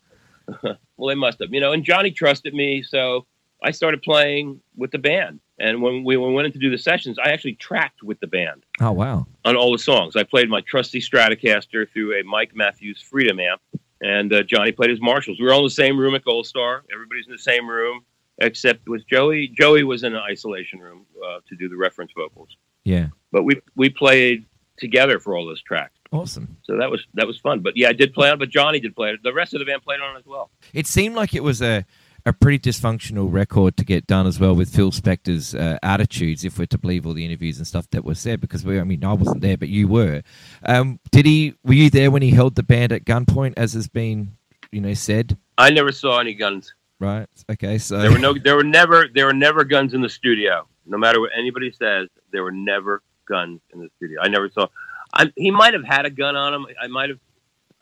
[0.63, 1.71] well, they must have, you know.
[1.71, 3.25] And Johnny trusted me, so
[3.63, 5.39] I started playing with the band.
[5.57, 8.19] And when we, when we went in to do the sessions, I actually tracked with
[8.19, 9.25] the band oh wow!
[9.45, 10.17] on all the songs.
[10.17, 13.61] I played my trusty Stratocaster through a Mike Matthews Freedom amp,
[14.01, 15.39] and uh, Johnny played his Marshalls.
[15.39, 16.83] We were all in the same room at Gold Star.
[16.93, 18.01] Everybody's in the same room,
[18.39, 19.47] except with Joey.
[19.57, 22.49] Joey was in an isolation room uh, to do the reference vocals.
[22.83, 24.45] Yeah, But we we played
[24.77, 25.93] together for all those tracks.
[26.11, 26.57] awesome.
[26.63, 27.61] So that was that was fun.
[27.61, 28.35] But yeah, I did play on.
[28.35, 29.23] it, But Johnny did play it.
[29.23, 30.51] The rest of the band played on as well.
[30.73, 31.85] It seemed like it was a
[32.25, 36.57] a pretty dysfunctional record to get done as well with Phil Spector's uh, attitudes, if
[36.57, 38.41] we're to believe all the interviews and stuff that was said.
[38.41, 40.23] Because we, I mean, I wasn't there, but you were.
[40.65, 41.55] Um, did he?
[41.63, 44.31] Were you there when he held the band at gunpoint, as has been,
[44.71, 45.37] you know, said?
[45.57, 46.73] I never saw any guns.
[46.99, 47.27] Right.
[47.49, 47.77] Okay.
[47.77, 48.33] So There were no.
[48.33, 49.07] There were never.
[49.13, 50.67] There were never guns in the studio.
[50.87, 54.21] No matter what anybody says, there were never guns in the studio.
[54.21, 54.67] I never saw.
[55.13, 56.67] I, he might have had a gun on him.
[56.81, 57.19] I might have.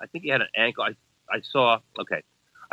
[0.02, 0.84] I think he had an ankle.
[0.84, 0.96] I
[1.30, 1.80] I saw.
[2.00, 2.22] Okay,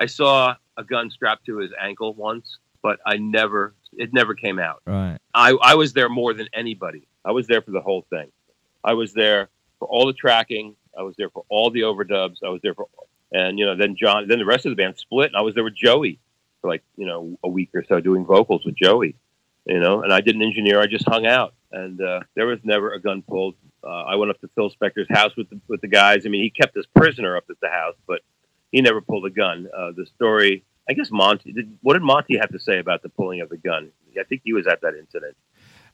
[0.00, 3.74] I saw a gun strapped to his ankle once, but I never.
[3.92, 4.82] It never came out.
[4.86, 5.18] Right.
[5.34, 7.06] I I was there more than anybody.
[7.24, 8.30] I was there for the whole thing.
[8.82, 10.74] I was there for all the tracking.
[10.96, 12.36] I was there for all the overdubs.
[12.44, 12.86] I was there for,
[13.32, 15.54] and you know, then John, then the rest of the band split, and I was
[15.54, 16.18] there with Joey
[16.60, 19.16] for like you know a week or so doing vocals with Joey,
[19.66, 20.80] you know, and I didn't engineer.
[20.80, 23.56] I just hung out, and uh, there was never a gun pulled.
[23.82, 26.26] Uh, I went up to Phil Spector's house with the, with the guys.
[26.26, 28.20] I mean, he kept us prisoner up at the house, but
[28.70, 29.68] he never pulled a gun.
[29.76, 31.52] Uh, the story, I guess Monty.
[31.52, 33.90] Did, what did Monty have to say about the pulling of the gun?
[34.18, 35.36] I think he was at that incident.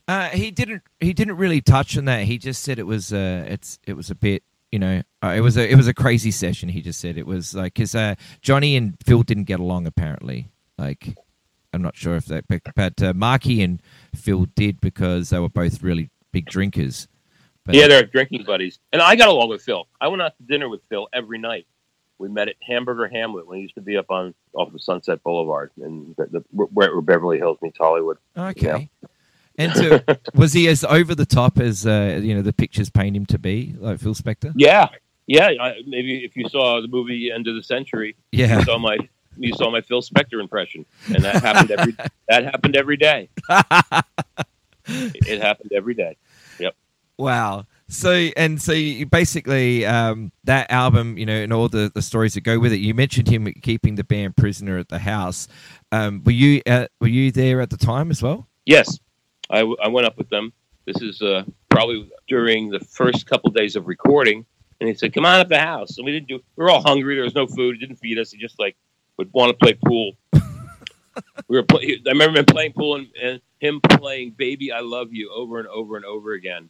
[0.09, 0.83] Uh, he didn't.
[1.01, 2.25] He didn't really touch on that.
[2.25, 3.13] He just said it was.
[3.13, 3.79] Uh, it's.
[3.87, 4.43] It was a bit.
[4.71, 5.71] You know, uh, it was a.
[5.71, 6.69] It was a crazy session.
[6.69, 10.49] He just said it was like because uh, Johnny and Phil didn't get along apparently.
[10.79, 11.17] Like,
[11.73, 13.83] I'm not sure if that, but, but uh, Marky and
[14.15, 17.09] Phil did because they were both really big drinkers.
[17.65, 19.89] But, yeah, they're drinking buddies, and I got along with Phil.
[20.01, 21.67] I went out to dinner with Phil every night.
[22.19, 25.23] We met at Hamburger Hamlet when he used to be up on off of Sunset
[25.23, 28.17] Boulevard, and the, the, where, where Beverly Hills meets Hollywood.
[28.37, 28.89] Okay.
[29.59, 30.01] And so,
[30.35, 33.39] was he as over the top as uh, you know the pictures paint him to
[33.39, 34.53] be, like Phil Spector?
[34.57, 34.89] Yeah,
[35.27, 35.51] yeah.
[35.61, 38.59] I, maybe if you saw the movie End of the Century, Yeah.
[38.59, 38.99] you saw my
[39.39, 41.95] you saw my Phil Spector impression, and that happened every
[42.29, 43.29] that happened every day.
[44.89, 46.17] It happened every day.
[46.61, 46.77] Yep.
[47.19, 47.67] Wow.
[47.89, 52.35] So and so you basically um, that album, you know, and all the, the stories
[52.35, 52.79] that go with it.
[52.79, 55.47] You mentioned him keeping the band prisoner at the house.
[55.93, 58.49] Um, were you at, were you there at the time as well?
[58.65, 58.99] Yes,
[59.51, 60.53] I, w- I went up with them.
[60.85, 64.45] This is uh, probably during the first couple days of recording,
[64.81, 66.41] and he said, "Come on up the house." And we didn't do.
[66.57, 67.15] We were all hungry.
[67.15, 67.77] There was no food.
[67.77, 68.33] He didn't feed us.
[68.33, 68.77] He just like
[69.17, 70.15] would want to play pool.
[70.33, 71.63] we were.
[71.63, 75.61] Play- I remember him playing pool and, and him playing "Baby I Love You" over
[75.61, 76.69] and over and over again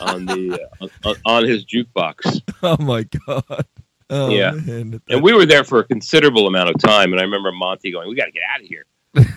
[0.00, 0.60] on the
[1.04, 2.42] uh, on, his jukebox.
[2.62, 3.66] Oh my god.
[4.10, 4.52] Oh, Yeah.
[4.52, 5.00] man.
[5.08, 7.12] And we were there for a considerable amount of time.
[7.12, 8.84] And I remember Monty going, "We got to get out of here.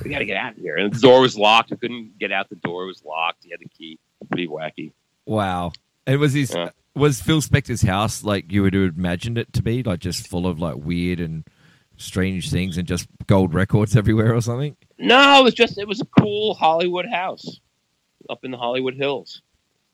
[0.03, 1.71] We got to get out of here." And the door was locked.
[1.71, 2.49] We couldn't get out.
[2.49, 3.43] The door was locked.
[3.43, 3.99] He had the key.
[4.29, 4.91] Pretty wacky.
[5.25, 5.71] Wow.
[6.07, 6.69] And was his Yeah.
[6.95, 10.47] was Phil Spector's house like you would have imagined it to be, like just full
[10.47, 11.43] of like weird and
[11.97, 14.75] strange things and just gold records everywhere or something?
[14.97, 17.59] No, it was just it was a cool Hollywood house
[18.29, 19.41] up in the Hollywood Hills.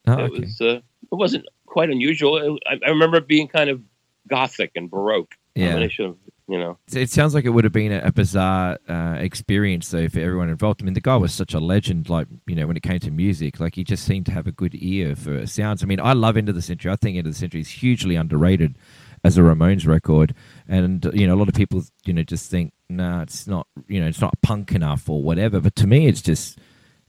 [0.07, 0.39] Oh, It okay.
[0.41, 2.37] was uh, it wasn't quite unusual.
[2.37, 3.81] It, I, I remember it being kind of
[4.27, 5.35] gothic and baroque.
[5.55, 5.77] Yeah.
[5.77, 6.77] of, you know.
[6.91, 10.49] It sounds like it would have been a, a bizarre uh, experience, though, for everyone
[10.49, 10.81] involved.
[10.81, 13.11] I mean, the guy was such a legend, like, you know, when it came to
[13.11, 13.59] music.
[13.59, 15.81] Like, he just seemed to have a good ear for sounds.
[15.81, 16.91] I mean, I love End of the Century.
[16.91, 18.75] I think End of the Century is hugely underrated
[19.23, 20.35] as a Ramones record.
[20.67, 24.01] And, you know, a lot of people, you know, just think, nah, it's not, you
[24.01, 25.61] know, it's not punk enough or whatever.
[25.61, 26.59] But to me, it's just,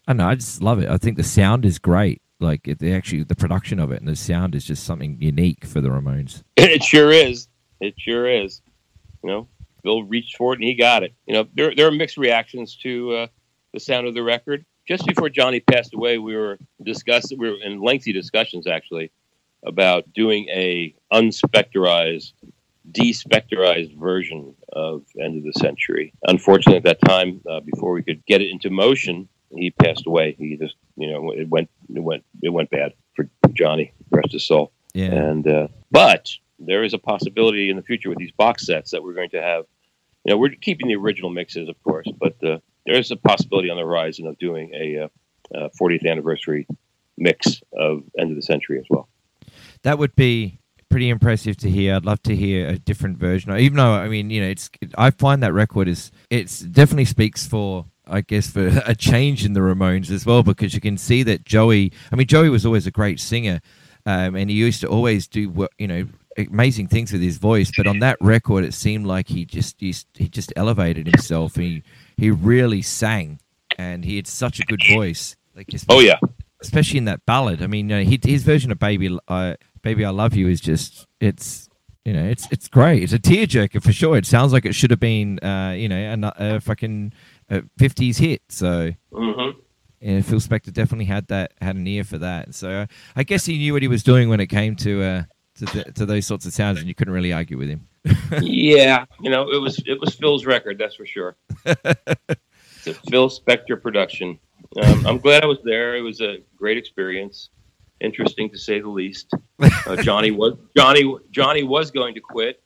[0.07, 0.89] I don't know, I just love it.
[0.89, 2.23] I think the sound is great.
[2.39, 5.81] Like, it, actually, the production of it and the sound is just something unique for
[5.81, 6.43] the Ramones.
[6.57, 7.49] It sure is.
[7.81, 8.61] It sure is.
[9.23, 9.49] You know,
[9.83, 11.15] Bill reached for it and he got it.
[11.27, 13.27] You know, there there are mixed reactions to uh,
[13.73, 14.65] the sound of the record.
[14.87, 17.39] Just before Johnny passed away, we were discussing.
[17.39, 19.11] We were in lengthy discussions actually
[19.65, 22.33] about doing a unspectorized,
[22.93, 26.13] despectorized version of End of the Century.
[26.25, 30.35] Unfortunately, at that time, uh, before we could get it into motion, he passed away.
[30.39, 33.93] He just, you know, it went, it went, it went bad for Johnny.
[34.11, 34.73] Rest his soul.
[34.95, 35.13] Yeah.
[35.13, 39.03] And uh, but there is a possibility in the future with these box sets that
[39.03, 39.65] we're going to have.
[40.25, 43.71] You know, we're keeping the original mixes, of course, but uh, there is a possibility
[43.71, 45.09] on the horizon of doing a uh,
[45.55, 46.67] uh, 40th anniversary
[47.17, 49.09] mix of End of the Century as well.
[49.83, 51.95] That would be pretty impressive to hear.
[51.95, 53.57] I'd love to hear a different version.
[53.57, 57.47] Even though I mean, you know, it's I find that record is it's definitely speaks
[57.47, 61.23] for I guess for a change in the Ramones as well because you can see
[61.25, 61.93] that Joey.
[62.13, 63.61] I mean, Joey was always a great singer,
[64.05, 66.07] um, and he used to always do you know
[66.39, 67.71] amazing things with his voice.
[67.77, 71.57] But on that record, it seemed like he just he, he just elevated himself.
[71.57, 71.83] He
[72.17, 73.41] he really sang,
[73.79, 75.37] and he had such a good voice.
[75.55, 76.19] Like Oh yeah,
[76.61, 77.63] especially in that ballad.
[77.63, 81.07] I mean, uh, he, his version of "Baby, I Baby, I Love You" is just
[81.21, 81.69] it's
[82.07, 83.03] you know it's it's great.
[83.03, 84.17] It's a tearjerker for sure.
[84.17, 87.13] It sounds like it should have been uh, you know a, a fucking
[87.77, 88.43] fifties hit.
[88.49, 89.51] So hmm
[90.01, 92.55] yeah, Phil Spector definitely had that had an ear for that.
[92.55, 92.87] So uh,
[93.17, 95.23] I guess he knew what he was doing when it came to uh,
[95.57, 97.89] to, to those sorts of sounds, and you couldn't really argue with him.
[98.41, 99.05] yeah.
[99.21, 101.37] You know, it was it was Phil's record, that's for sure.
[101.65, 104.39] it's a Phil Spector production.
[104.83, 105.97] Um, I'm glad I was there.
[105.97, 107.51] It was a great experience,
[108.01, 109.33] interesting to say the least.
[109.87, 112.61] Uh, Johnny was Johnny Johnny was going to quit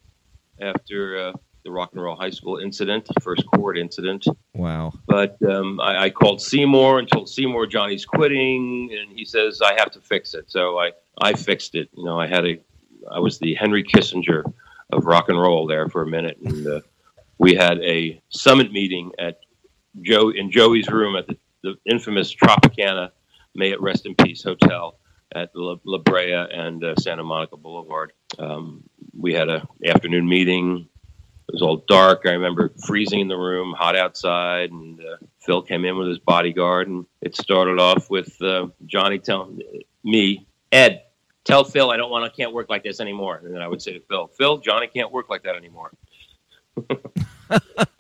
[0.58, 1.32] after uh,
[1.64, 4.26] the Rock and Roll High School incident, first court incident.
[4.54, 4.92] Wow.
[5.06, 9.74] But um, I, I called Seymour and told Seymour Johnny's quitting, and he says I
[9.74, 10.50] have to fix it.
[10.50, 11.90] So I, I fixed it.
[11.94, 12.58] You know, I had a,
[13.10, 14.50] I was the Henry Kissinger
[14.92, 16.80] of rock and roll there for a minute, and uh,
[17.38, 19.40] we had a summit meeting at
[20.02, 23.10] Joe in Joey's room at the, the infamous Tropicana,
[23.54, 24.96] may it rest in peace hotel
[25.34, 28.12] at La, La Brea and uh, Santa Monica Boulevard.
[28.38, 28.82] Um,
[29.18, 30.88] we had a afternoon meeting.
[31.48, 32.22] It was all dark.
[32.26, 36.18] I remember freezing in the room, hot outside, and uh, Phil came in with his
[36.18, 39.60] bodyguard, and it started off with uh, Johnny telling
[40.04, 41.02] me, Ed,
[41.44, 43.40] tell Phil I don't want to, can't work like this anymore.
[43.44, 45.90] And then I would say to Phil, Phil, Johnny can't work like that anymore.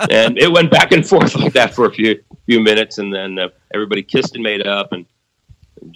[0.08, 3.38] and it went back and forth like that for a few few minutes, and then
[3.38, 5.06] uh, everybody kissed and made up, and,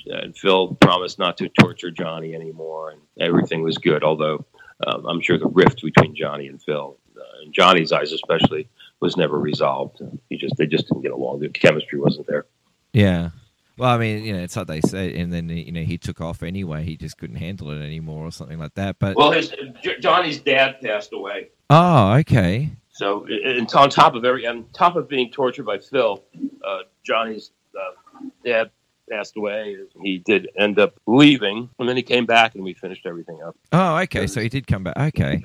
[0.07, 4.03] and Phil promised not to torture Johnny anymore, and everything was good.
[4.05, 4.45] Although
[4.87, 8.69] um, I'm sure the rift between Johnny and Phil, uh, in Johnny's eyes especially,
[9.01, 10.01] was never resolved.
[10.31, 11.41] He just they just didn't get along.
[11.41, 12.47] The chemistry wasn't there.
[12.93, 13.31] Yeah.
[13.77, 16.21] Well, I mean, you know, it's like they say, and then you know he took
[16.21, 16.85] off anyway.
[16.85, 19.01] He just couldn't handle it anymore, or something like that.
[19.01, 21.49] But Well, his J- Johnny's dad passed away.
[21.71, 26.23] oh, okay, So, and on top of every, on top of being tortured by Phil,
[26.65, 28.71] uh, Johnny's uh, dad
[29.11, 29.77] passed away.
[30.03, 33.57] He did end up leaving, and then he came back, and we finished everything up.
[33.73, 34.27] oh, okay.
[34.27, 34.97] So he did come back.
[34.99, 35.45] Okay,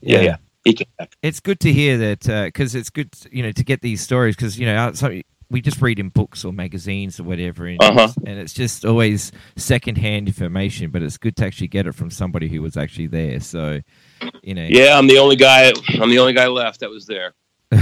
[0.00, 1.14] Yeah, yeah, he came back.
[1.22, 4.58] it's good to hear that because it's good, you know, to get these stories because
[4.58, 5.20] you know uh, so
[5.50, 8.04] we just read in books or magazines or whatever, and, Uh-huh.
[8.04, 10.90] it's, and it's just always secondhand information.
[10.90, 13.40] But it's good to actually get it from somebody who was actually there.
[13.40, 13.80] So,
[14.42, 15.72] you know, Yeah, I'm the only guy.
[16.00, 17.32] I'm the only guy left that was there.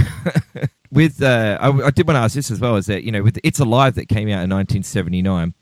[0.91, 2.75] with uh, I, I did want to ask this as well.
[2.75, 5.53] Is that you know with It's Alive that came out in 1979.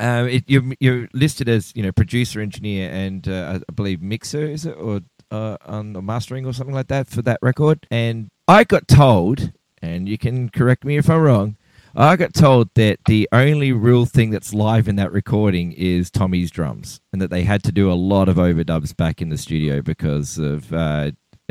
[0.00, 4.42] Um, it, you're, you're listed as you know producer, engineer, and uh, I believe mixer,
[4.42, 5.00] is it, or
[5.30, 7.86] uh, on the mastering or something like that for that record.
[7.90, 11.56] And I got told, and you can correct me if I'm wrong.
[11.94, 16.50] I got told that the only real thing that's live in that recording is Tommy's
[16.50, 19.82] drums, and that they had to do a lot of overdubs back in the studio
[19.82, 20.72] because of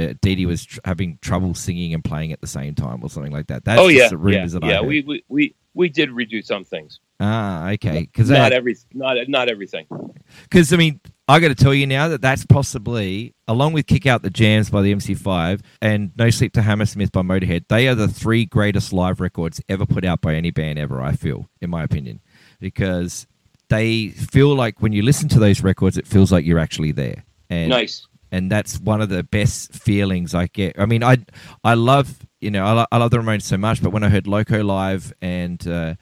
[0.10, 3.10] uh, Dee Dee was tr- having trouble singing and playing at the same time, or
[3.10, 3.66] something like that.
[3.66, 4.78] That's oh yeah, the yeah, rumors that I yeah.
[4.78, 4.88] heard.
[4.88, 7.00] We, we we we did redo some things.
[7.20, 9.86] ah, okay, because Not every, not not everything.
[10.44, 14.06] Because I mean, I got to tell you now that that's possibly, along with "Kick
[14.06, 17.96] Out the Jams" by the MC5 and "No Sleep to Hammersmith" by Motorhead, they are
[17.96, 21.02] the three greatest live records ever put out by any band ever.
[21.02, 22.20] I feel, in my opinion,
[22.60, 23.28] because
[23.70, 27.24] they feel like when you listen to those records, it feels like you're actually there.
[27.50, 28.06] And Nice.
[28.32, 30.80] And that's one of the best feelings I get.
[30.80, 31.18] I mean, I
[31.64, 34.10] I love you know I, lo- I love the Ramones so much, but when I
[34.10, 35.96] heard Loco live and uh,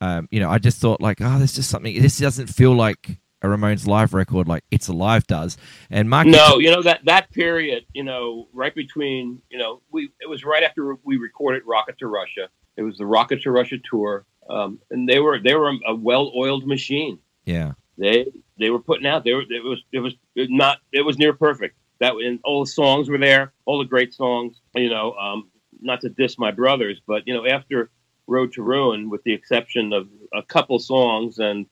[0.00, 2.00] um, you know I just thought like, oh, there's just something.
[2.00, 5.56] This doesn't feel like a Ramones live record like It's Alive does.
[5.90, 10.10] And Mark, No, you know that that period, you know, right between, you know, we
[10.20, 12.48] it was right after we recorded Rocket to Russia.
[12.76, 16.66] It was the Rocket to Russia tour, um, and they were they were a well-oiled
[16.66, 17.18] machine.
[17.44, 18.26] yeah, They
[18.58, 19.24] they were putting out.
[19.24, 21.76] They were it was it was not it was near perfect.
[22.00, 24.60] That and all the songs were there, all the great songs.
[24.74, 25.48] You know, um,
[25.80, 27.90] not to diss my brothers, but you know, after
[28.26, 31.66] Road to Ruin, with the exception of a couple songs, and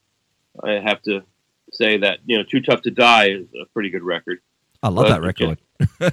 [0.65, 1.23] I have to
[1.73, 4.41] say that you know, Too Tough to Die is a pretty good record.
[4.83, 5.59] I love But- that record.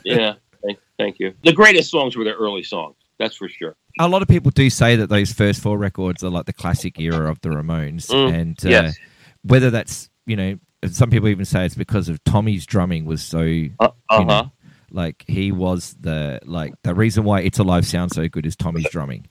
[0.03, 1.33] yeah, thank, thank you.
[1.43, 2.95] The greatest songs were their early songs.
[3.19, 3.75] That's for sure.
[3.99, 6.99] A lot of people do say that those first four records are like the classic
[6.99, 8.97] era of the Ramones, Mm, and uh, yes.
[9.43, 10.55] whether that's you know
[10.89, 13.43] some people even say it's because of Tommy's drumming was so Uh
[13.79, 14.23] you huh.
[14.25, 14.51] know,
[14.91, 18.89] like he was the like the reason why it's alive sounds so good is tommy's
[18.91, 19.25] drumming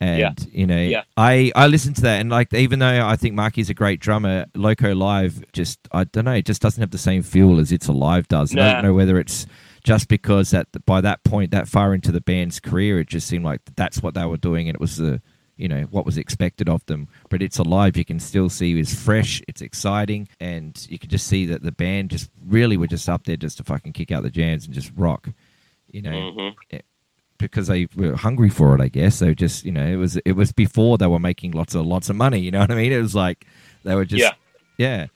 [0.00, 0.32] and Yeah.
[0.50, 1.02] you know Yeah.
[1.16, 4.46] i i listened to that and like even though i think marky's a great drummer
[4.56, 7.86] loco live just i don't know it just doesn't have the same feel as it's
[7.86, 9.46] alive does And i don't know whether it's
[9.84, 13.44] just because that by that point that far into the band's career it just seemed
[13.44, 15.20] like that's what they were doing and it was the
[15.58, 18.94] you know what was expected of them but it's alive you can still see it's
[18.94, 23.08] fresh it's exciting and you can just see that the band just really were just
[23.08, 25.28] up there just to fucking kick out the jams and just rock
[25.90, 26.78] you know hmm
[27.38, 30.32] because they were hungry for it i guess so just you know it was it
[30.32, 32.90] was before they were making lots of lots of money you know what i mean
[32.90, 33.46] it was like
[33.84, 34.32] they were just Yeah.
[34.76, 35.06] yeah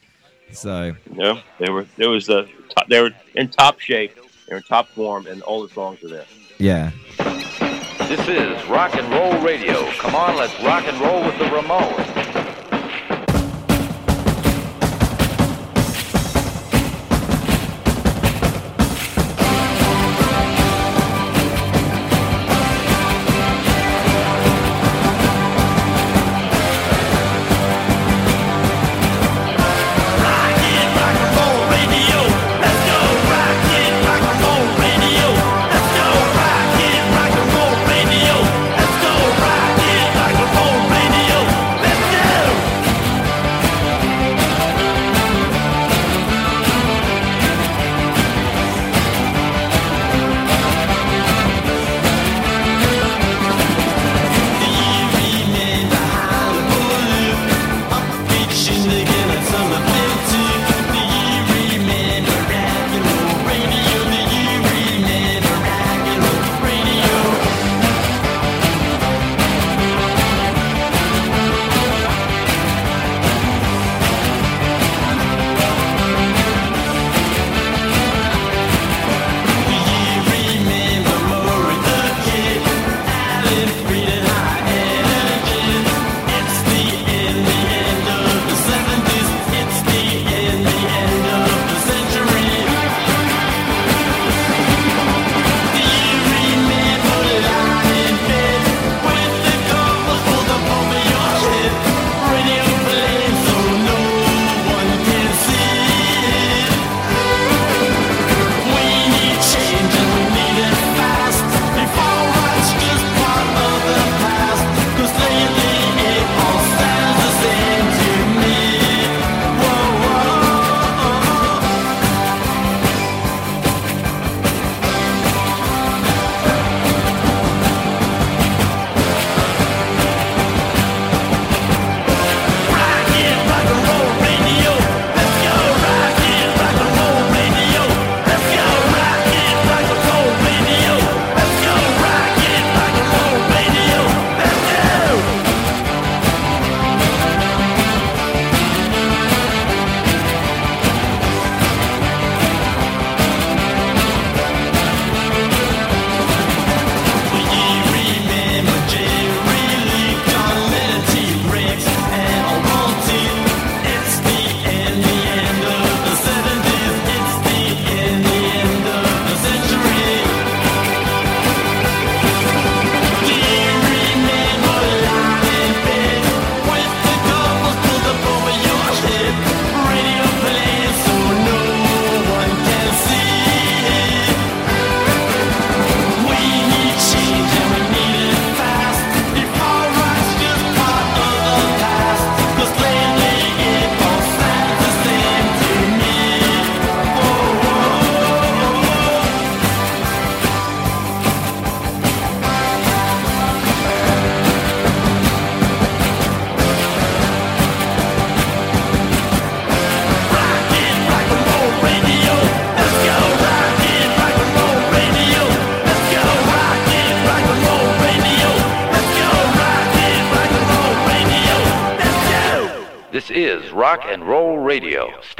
[0.53, 1.87] so Yeah, they were.
[1.97, 2.47] There was a.
[2.89, 4.15] They were in top shape.
[4.47, 6.27] They were in top form, and all the songs were there.
[6.59, 6.91] yeah
[8.13, 9.91] This is rock and roll radio.
[9.93, 12.22] Come on, let's rock and roll with the Ramones.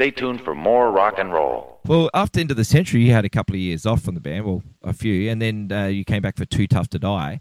[0.03, 1.79] Stay tuned for more rock and roll.
[1.85, 4.19] Well, after End of the Century, you had a couple of years off from the
[4.19, 7.39] band, well, a few, and then uh, you came back for Too Tough to Die.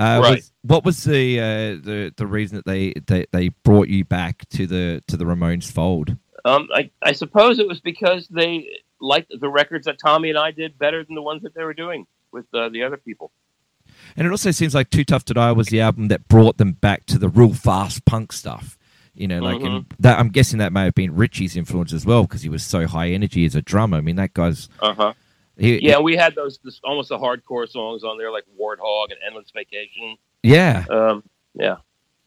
[0.00, 0.34] Uh, Right.
[0.34, 1.44] was- what was the, uh,
[1.80, 5.70] the the reason that they, they they brought you back to the to the Ramones
[5.70, 6.16] fold?
[6.44, 10.50] Um, I, I suppose it was because they liked the records that Tommy and I
[10.50, 13.30] did better than the ones that they were doing with uh, the other people.
[14.16, 16.72] And it also seems like Too Tough to Die was the album that brought them
[16.72, 18.76] back to the real fast punk stuff.
[19.14, 20.18] You know, like and that.
[20.18, 23.10] I'm guessing that may have been Richie's influence as well because he was so high
[23.10, 23.98] energy as a drummer.
[23.98, 25.12] I mean, that guy's Uh huh.
[25.58, 29.18] he, Yeah, we had those this, almost the hardcore songs on there, like Warthog and
[29.26, 30.16] Endless Vacation.
[30.42, 31.22] yeah, Um,
[31.54, 31.76] yeah,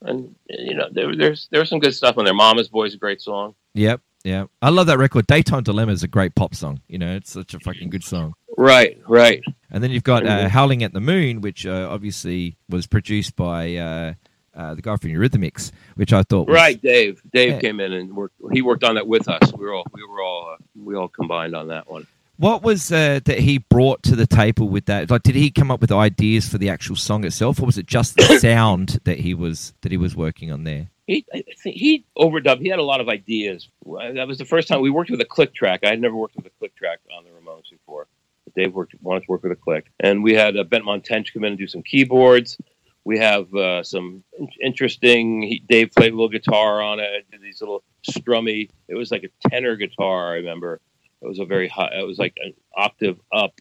[0.01, 2.35] and you know there, there's there's some good stuff on there.
[2.35, 3.55] Mama's Boy is a great song.
[3.73, 4.45] yep, yeah.
[4.61, 5.25] I love that record.
[5.25, 6.81] Daytime Dilemma is a great pop song.
[6.87, 8.35] You know, it's such a fucking good song.
[8.57, 9.43] Right, right.
[9.71, 10.47] And then you've got uh, Mhm.
[10.49, 14.13] Howling at the Moon, which uh, obviously was produced by uh,
[14.55, 17.21] uh, the guy from Eurythmics, which I thought was, Right, Dave.
[17.33, 17.59] Dave Yeah.
[17.59, 18.35] came in and worked.
[18.53, 19.51] He worked on that with us.
[19.53, 22.07] We were all we were all uh, we all combined on that one.
[22.37, 25.09] What was uh, that he brought to the table with that?
[25.09, 27.85] Like, did he come up with ideas for the actual song itself, or was it
[27.85, 30.89] just the sound that he was that he was working on there?
[31.07, 31.25] He
[31.63, 32.59] he overdubbed.
[32.59, 33.69] He had a lot of ideas.
[33.85, 35.81] That was the first time we worked with a click track.
[35.85, 38.07] I had never worked with a click track on the Ramones before.
[38.55, 41.43] Dave worked wanted to work with a click, and we had uh, Benmont Tench come
[41.43, 42.57] in and do some keyboards.
[43.05, 44.23] We have uh, some
[44.61, 45.43] interesting.
[45.43, 47.25] He, Dave played a little guitar on it.
[47.31, 48.69] Did these little strummy.
[48.87, 50.33] It was like a tenor guitar.
[50.33, 50.81] I remember.
[51.21, 51.91] It was a very high.
[51.97, 53.53] It was like an octave up.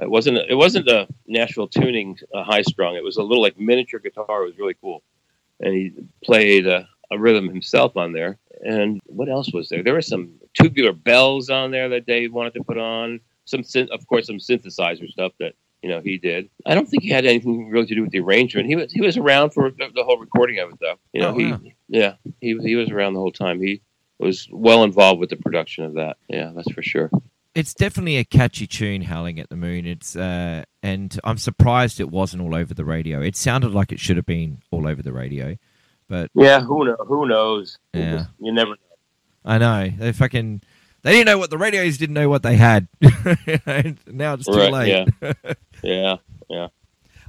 [0.00, 0.38] It wasn't.
[0.48, 2.96] It wasn't a Nashville tuning uh, high strung.
[2.96, 4.42] It was a little like miniature guitar.
[4.42, 5.02] It was really cool,
[5.60, 5.92] and he
[6.24, 8.38] played a, a rhythm himself on there.
[8.62, 9.82] And what else was there?
[9.82, 13.20] There were some tubular bells on there that Dave wanted to put on.
[13.44, 16.48] Some, of course, some synthesizer stuff that you know he did.
[16.66, 18.66] I don't think he had anything really to do with the arrangement.
[18.68, 20.94] He was he was around for the, the whole recording of it, though.
[21.12, 21.60] You know, Oh, he wow.
[21.88, 23.60] yeah he he was around the whole time.
[23.60, 23.82] He
[24.18, 26.16] was well involved with the production of that.
[26.28, 27.10] Yeah, that's for sure.
[27.54, 32.10] It's definitely a catchy tune, "Howling at the Moon." It's uh, and I'm surprised it
[32.10, 33.20] wasn't all over the radio.
[33.20, 35.56] It sounded like it should have been all over the radio,
[36.08, 36.96] but Yeah, who know?
[37.06, 37.78] Who knows?
[37.92, 38.26] Yeah.
[38.40, 38.70] you never.
[38.70, 38.76] know.
[39.44, 40.62] I know they fucking
[41.02, 42.86] they didn't know what the radios didn't know what they had.
[44.06, 45.08] Now it's too Right, late.
[45.20, 45.32] Yeah,
[45.82, 46.16] yeah.
[46.48, 46.68] Yeah.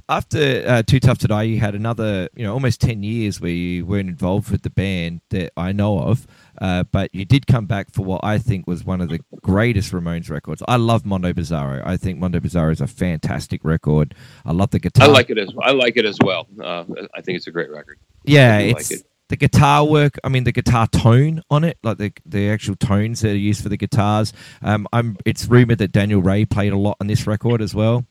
[0.06, 3.50] After uh, Too Tough to Die, you had another, you know, almost 10 years where
[3.50, 6.26] you weren't involved with the band that I know of,
[6.60, 9.92] uh, but you did come back for what I think was one of the greatest
[9.92, 10.62] Ramones records.
[10.68, 11.82] I love Mondo Bizarro.
[11.86, 14.14] I think Mondo Bizarro is a fantastic record.
[14.44, 15.08] I love the guitar.
[15.08, 16.48] I like it as I like it as well.
[16.62, 16.84] Uh,
[17.14, 17.98] I think it's a great record.
[18.24, 19.06] Yeah, I do like it.
[19.30, 20.18] the guitar work.
[20.22, 23.62] I mean, the guitar tone on it, like the the actual tones that are used
[23.62, 24.34] for the guitars.
[24.60, 25.16] Um, I'm.
[25.24, 28.04] It's rumored that Daniel Rey played a lot on this record as well.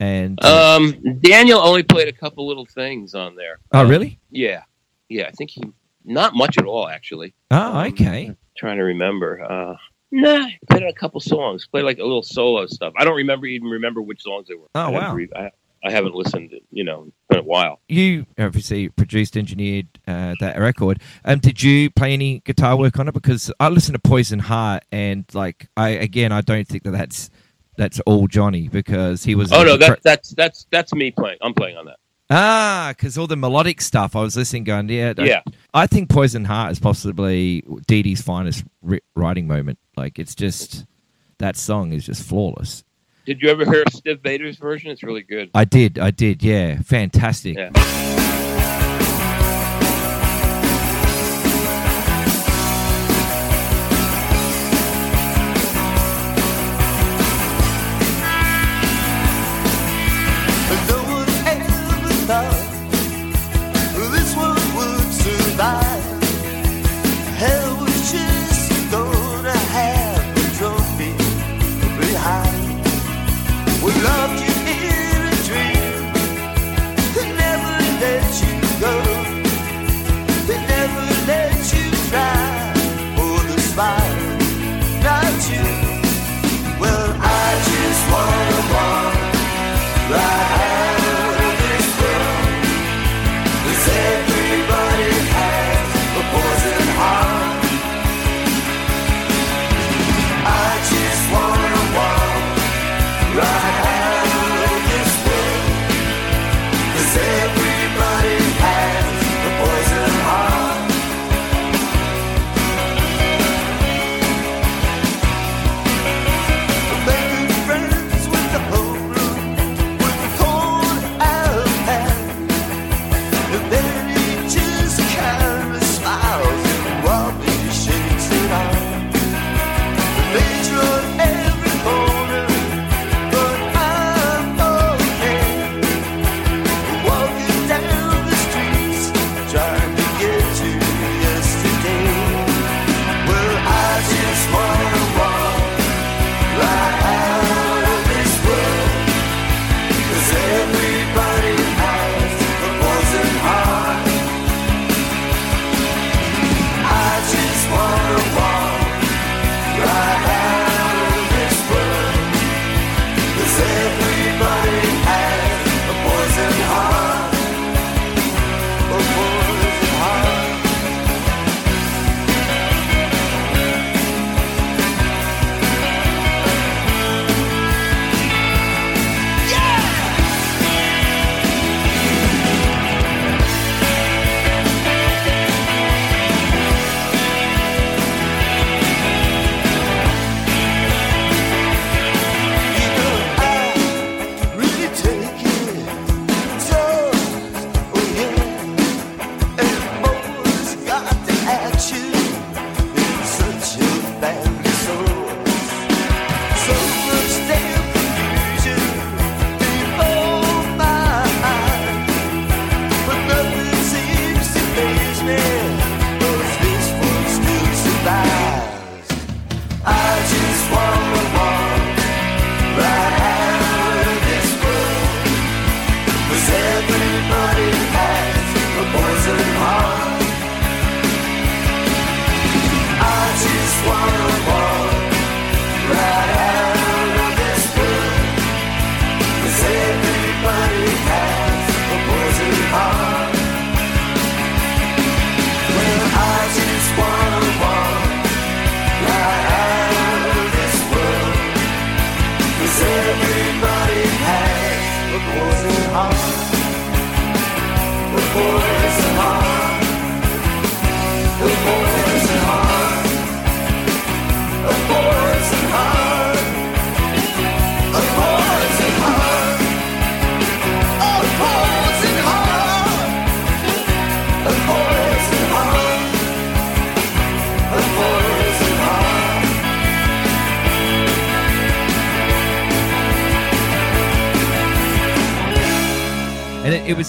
[0.00, 3.58] And uh, Um, Daniel only played a couple little things on there.
[3.72, 4.18] oh, Uh, really?
[4.30, 4.62] Yeah,
[5.08, 5.26] yeah.
[5.28, 5.62] I think he
[6.04, 7.34] not much at all actually.
[7.50, 8.34] Oh, um, okay.
[8.56, 9.42] Trying to remember.
[9.42, 9.76] Uh,
[10.10, 11.66] nah, played a couple songs.
[11.66, 12.94] Played like a little solo stuff.
[12.96, 14.68] I don't remember even remember which songs they were.
[14.74, 15.14] Oh, I wow.
[15.14, 15.50] re- I,
[15.84, 16.54] I haven't listened.
[16.70, 17.80] You know, in a while.
[17.88, 21.00] You obviously produced, engineered uh, that record.
[21.26, 23.14] Um, did you play any guitar work on it?
[23.14, 27.28] Because I listened to Poison Heart, and like I again, I don't think that that's
[27.76, 29.52] that's all Johnny because he was.
[29.52, 31.38] Oh no, that, that's that's that's me playing.
[31.40, 31.96] I'm playing on that.
[32.32, 35.42] Ah, because all the melodic stuff I was listening, going, yeah, I- Yeah.
[35.74, 38.64] I think Poison Heart is possibly Dee Dee's finest
[39.16, 39.78] writing moment.
[39.96, 40.86] Like, it's just
[41.38, 42.84] that song is just flawless.
[43.26, 44.90] Did you ever hear Stiv Bators' version?
[44.92, 45.50] It's really good.
[45.54, 47.56] I did, I did, yeah, fantastic.
[47.56, 47.70] Yeah.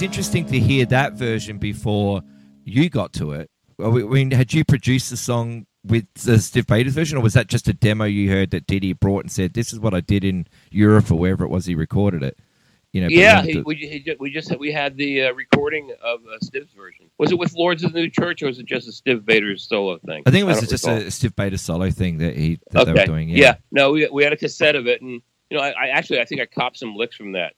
[0.01, 2.23] Was interesting to hear that version before
[2.65, 3.51] you got to it.
[3.77, 7.45] I mean, had you produced the song with the Stiv Bators' version, or was that
[7.45, 9.99] just a demo you heard that Dee Dee brought and said, "This is what I
[9.99, 12.39] did in Europe or wherever it was he recorded it"?
[12.93, 16.39] You know, Yeah, he, we, he, we just we had the uh, recording of uh,
[16.43, 17.11] Stiv's version.
[17.19, 19.69] Was it with Lords of the New Church or was it just a Stiv Bators'
[19.69, 20.23] solo thing?
[20.25, 20.97] I think it was just recall.
[20.97, 22.91] a Steve Bader solo thing that he that okay.
[22.91, 23.29] they were doing.
[23.29, 23.57] yeah.
[23.69, 25.21] no, we, we had a cassette of it, and
[25.51, 27.53] you know, I, I actually I think I copped some licks from that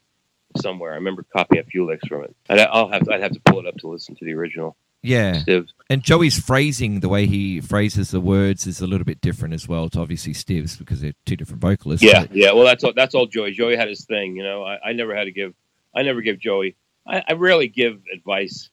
[0.62, 0.92] somewhere.
[0.92, 2.36] I remember copying a few licks from it.
[2.50, 4.76] I'd, I'll have to, I'd have to pull it up to listen to the original
[5.04, 5.34] yeah.
[5.36, 5.68] Stiv.
[5.90, 9.68] And Joey's phrasing, the way he phrases the words, is a little bit different as
[9.68, 12.04] well to obviously Steve's because they're two different vocalists.
[12.04, 12.54] Yeah, yeah.
[12.54, 12.94] Well, that's all.
[12.96, 13.52] That's all Joey.
[13.52, 14.38] Joey had his thing.
[14.38, 15.54] You know, I, I never had to give.
[15.94, 16.78] I never give Joey.
[17.06, 18.70] I, I rarely give advice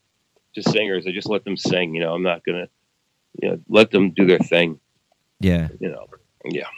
[0.54, 1.04] to singers.
[1.06, 1.94] I just let them sing.
[1.94, 2.68] You know, I'm not gonna.
[3.42, 4.80] You know, let them do their thing.
[5.40, 5.68] yeah.
[5.80, 6.06] You know.
[6.44, 6.68] Yeah.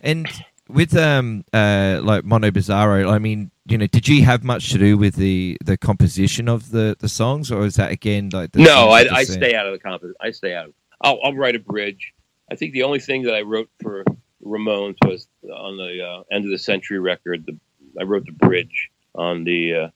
[0.00, 0.28] And
[0.68, 4.78] with um uh like Mondo Bizarro, I mean, you know, did you have much to
[4.78, 8.62] do with the the composition of the the songs, or is that again like the
[8.62, 10.02] no, I, I stay out of the comp.
[10.20, 10.66] I stay out.
[10.66, 12.14] Of, I'll, I'll write a bridge.
[12.50, 14.04] I think the only thing that I wrote for
[14.44, 17.46] Ramones was on the uh, end of the century record.
[17.46, 17.58] The
[18.00, 19.88] I wrote the bridge on the uh,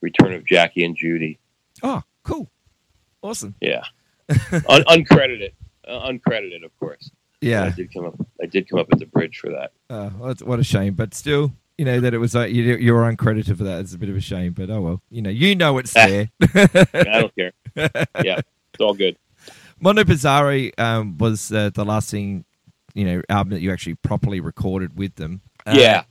[0.00, 1.38] Return of Jackie and Judy.
[1.82, 2.50] Oh, cool,
[3.22, 3.54] awesome.
[3.60, 3.84] Yeah,
[4.28, 5.52] Un- uncredited,
[5.86, 7.10] uh, uncredited, of course.
[7.44, 8.14] I Yeah, did come up.
[8.42, 9.72] I did come up with the bridge for that.
[9.90, 11.52] uh, well, what a shame, but still.
[11.76, 13.80] You know that it was like you you were uncredited for that.
[13.80, 15.02] It's a bit of a shame, but oh well.
[15.10, 16.28] You know, you know it's there.
[16.54, 17.52] I don't care.
[18.24, 18.38] Yeah,
[18.72, 19.16] it's all good.
[19.80, 22.44] Mondo Bizarro um, was uh, the last thing,
[22.94, 25.40] you know, album that you actually properly recorded with them.
[25.66, 26.04] Uh, yeah,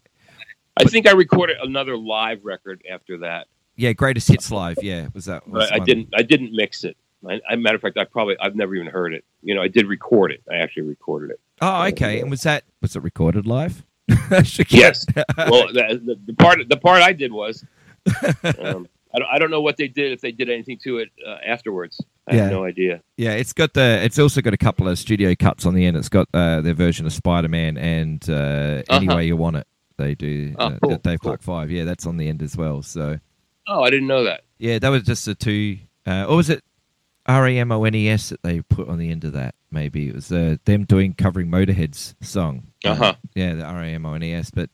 [0.76, 4.84] I think I recorded another live record after that, yeah, Greatest Hits Live.
[4.84, 5.48] Yeah, was that?
[5.48, 6.10] was but I didn't.
[6.14, 6.98] I didn't mix it.
[7.30, 9.24] I, I, matter of fact, I probably I've never even heard it.
[9.42, 10.42] You know, I did record it.
[10.52, 11.40] I actually recorded it.
[11.62, 12.20] Oh, okay.
[12.20, 13.84] And was that was it recorded live?
[14.70, 15.06] Yes.
[15.38, 17.64] Well, the, the, part the part I did was.
[18.60, 21.10] Um, I don't, I don't know what they did if they did anything to it
[21.26, 22.02] uh, afterwards.
[22.28, 22.44] I Yeah.
[22.44, 23.02] have no idea.
[23.16, 24.00] yeah, it's got the.
[24.04, 25.96] It's also got a couple of studio cuts on the end.
[25.98, 29.18] It's got uh, their version of Spider Man and uh, Any Uh-huh.
[29.18, 29.68] Way You Want It.
[29.98, 30.56] They do.
[30.58, 31.30] Oh, uh, cool, Dave cool.
[31.30, 31.70] Clark Five.
[31.70, 32.82] Yeah, that's on the end as well.
[32.82, 33.20] So
[33.68, 34.42] Oh, I didn't know that.
[34.58, 35.78] yeah, that was just the two.
[36.08, 36.64] Uh, or was it
[37.26, 39.56] R A M O N E S that they put on the end of that?
[39.72, 42.68] Maybe it was uh, them doing covering Motorhead's song.
[42.84, 43.16] Uh-huh.
[43.36, 44.52] yeah, the R A M O N E S.
[44.52, 44.70] But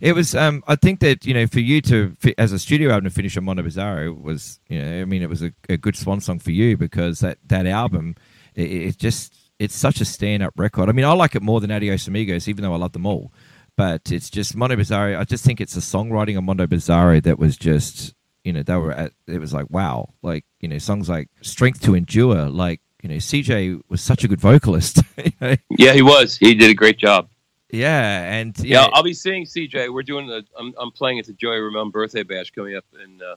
[0.00, 0.34] it was.
[0.34, 3.36] Um, I think that you know, for you to as a studio album to finish
[3.36, 6.38] on Mondo Bizarro was, you know, I mean, it was a, a good swan song
[6.38, 8.14] for you because that that album,
[8.54, 10.88] it, it just it's such a stand up record.
[10.88, 13.32] I mean, I like it more than Adios Amigos, even though I love them all.
[13.76, 15.18] But it's just Mondo Bizarro.
[15.18, 18.14] I just think it's the songwriting of Mondo Bizarro that was just,
[18.46, 19.12] you know, they were at.
[19.26, 22.80] It was like wow, like you know, songs like Strength to Endure, like.
[23.02, 25.00] You know, CJ was such a good vocalist.
[25.16, 25.54] you know?
[25.78, 26.36] Yeah, he was.
[26.36, 27.28] He did a great job.
[27.70, 29.92] Yeah, and Yeah, I'll be seeing CJ.
[29.92, 30.44] We're doing the.
[30.58, 33.36] I'm, I'm playing at the Joey Ramone birthday bash coming up in uh,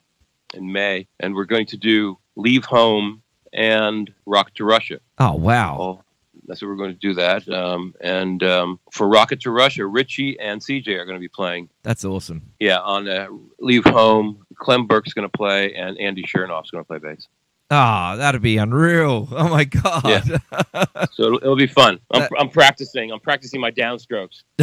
[0.54, 5.78] in May, and we're going to do "Leave Home" and "Rocket to Russia." oh wow,
[5.80, 6.04] Oh,
[6.46, 7.14] that's what we're going to do.
[7.14, 11.28] That um, and um, for "Rocket to Russia," Richie and CJ are going to be
[11.28, 11.70] playing.
[11.84, 12.54] that's awesome.
[12.60, 13.28] Yeah, on uh,
[13.60, 17.28] "Leave Home," Clem Burke's going to play, and Andy Shernoff's going to play bass.
[17.72, 19.28] Ah, that'd be unreal.
[19.32, 20.04] Oh my god.
[20.06, 20.38] Yeah.
[21.12, 22.00] So it'll, it'll be fun.
[22.12, 23.12] I'm, That- I'm practicing.
[23.12, 24.44] I'm practicing my downstrokes.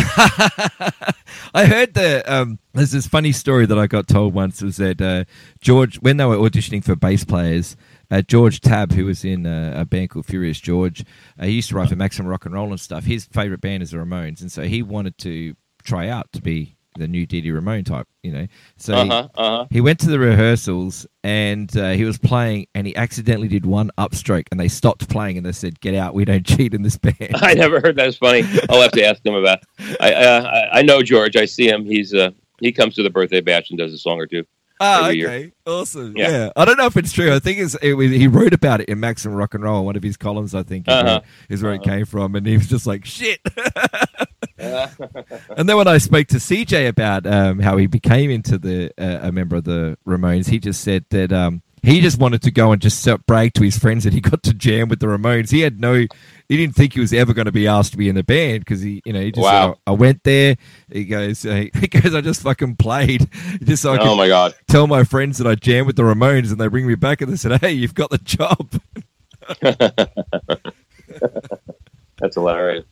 [1.54, 5.00] I heard that um, there's this funny story that I got told once was that
[5.00, 5.24] uh,
[5.60, 7.76] George, when they were auditioning for bass players,
[8.10, 11.04] uh, George Tabb, who was in uh, a band called Furious George,
[11.38, 13.04] uh, he used to write for Maximum Rock and Roll and stuff.
[13.04, 16.75] His favorite band is the Ramones, and so he wanted to try out to be
[16.98, 18.46] the new Dee Dee Ramone type, you know.
[18.76, 19.66] So Uh he- Uh huh.
[19.70, 23.90] he went to the rehearsals and uh, he was playing, and he accidentally did one
[23.98, 26.14] upstroke, and they stopped playing, and they said, "Get out!
[26.14, 28.08] We don't cheat in this band." I never heard that.
[28.08, 28.42] It's funny.
[28.68, 29.60] I'll have to ask him about.
[30.00, 30.42] I uh,
[30.72, 31.36] I- I know George.
[31.36, 31.84] I see him.
[31.84, 32.30] He's uh
[32.60, 34.44] he comes to the birthday bash and does a song or two.
[34.78, 35.52] Oh, okay, year.
[35.66, 36.14] awesome.
[36.18, 36.30] Yeah.
[36.30, 36.50] Yeah.
[36.54, 37.34] I don't know if it's true.
[37.34, 39.86] I think it's, it was, he wrote about it in Maximum Rock and Roll.
[39.86, 41.04] One of his columns, I think, is Uh-huh.
[41.04, 41.96] where, is where it Uh-huh.
[41.96, 43.40] came from, and he was just like, "Shit."
[44.58, 49.28] And then when I spoke to CJ about um, how he became into the uh,
[49.28, 52.72] a member of the Ramones, he just said that um, he just wanted to go
[52.72, 55.50] and just brag to his friends that he got to jam with the Ramones.
[55.50, 56.08] He had no, he
[56.56, 58.80] didn't think he was ever going to be asked to be in the band because
[58.80, 59.72] he, you know, he just Wow.
[59.74, 60.56] said, I went there.
[60.90, 63.28] He goes, uh, he goes, I just fucking played
[63.62, 64.54] just so I Oh my god.
[64.68, 67.30] tell my friends that I jam with the Ramones, and they bring me back and
[67.32, 68.80] they said, "Hey, you've got the job."
[72.18, 72.84] That's hilarious.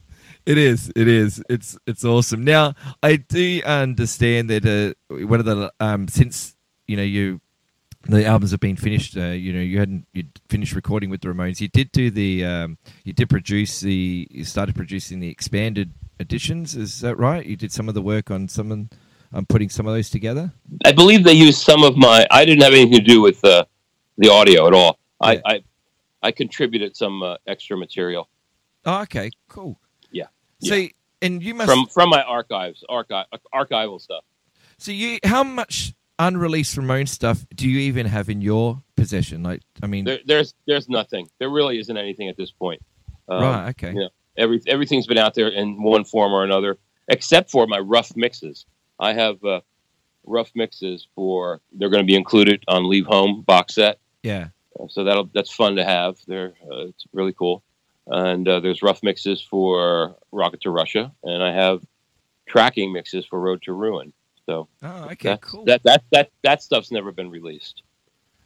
[0.46, 0.92] It is.
[0.94, 1.42] It is.
[1.48, 2.44] It's it's awesome.
[2.44, 6.54] Now I do understand that uh, one of the um since
[6.86, 7.40] you know you
[8.02, 9.16] the albums have been finished.
[9.16, 11.60] Uh, you know you hadn't you finished recording with the Ramones.
[11.60, 16.76] You did do the um you did produce the you started producing the expanded editions.
[16.76, 17.44] Is that right?
[17.44, 18.90] You did some of the work on some
[19.32, 20.52] on putting some of those together.
[20.84, 22.26] I believe they used some of my.
[22.30, 23.64] I didn't have anything to do with uh,
[24.18, 24.98] the audio at all.
[25.22, 25.28] Yeah.
[25.28, 25.64] I, I
[26.22, 28.28] I contributed some uh, extra material
[28.86, 29.78] Oh, okay, cool.
[30.60, 30.74] Yeah.
[30.74, 30.86] So
[31.22, 34.24] and you must from from my archives, archive archival stuff.
[34.78, 39.42] So you, how much unreleased Ramon stuff do you even have in your possession?
[39.42, 41.28] Like, I mean, There, there's there's nothing.
[41.38, 42.82] There really isn't anything at this point.
[43.28, 43.68] Um, right?
[43.70, 43.94] Okay.
[43.96, 44.08] yeah.
[44.36, 46.78] Every everything's been out there in one form or another,
[47.08, 48.66] except for my rough mixes.
[48.98, 49.60] I have uh,
[50.24, 51.60] rough mixes for.
[51.72, 53.98] They're going to be included on Leave Home box set.
[54.22, 54.48] Yeah.
[54.88, 56.16] So that'll that's fun to have.
[56.26, 57.62] They're uh, it's really cool.
[58.06, 61.82] And uh, there's rough mixes for Rocket to Russia, and I have
[62.46, 64.12] tracking mixes for Road to Ruin.
[64.46, 65.30] So Oh, okay.
[65.30, 65.64] that, cool.
[65.64, 67.82] that that that that stuff's never been released.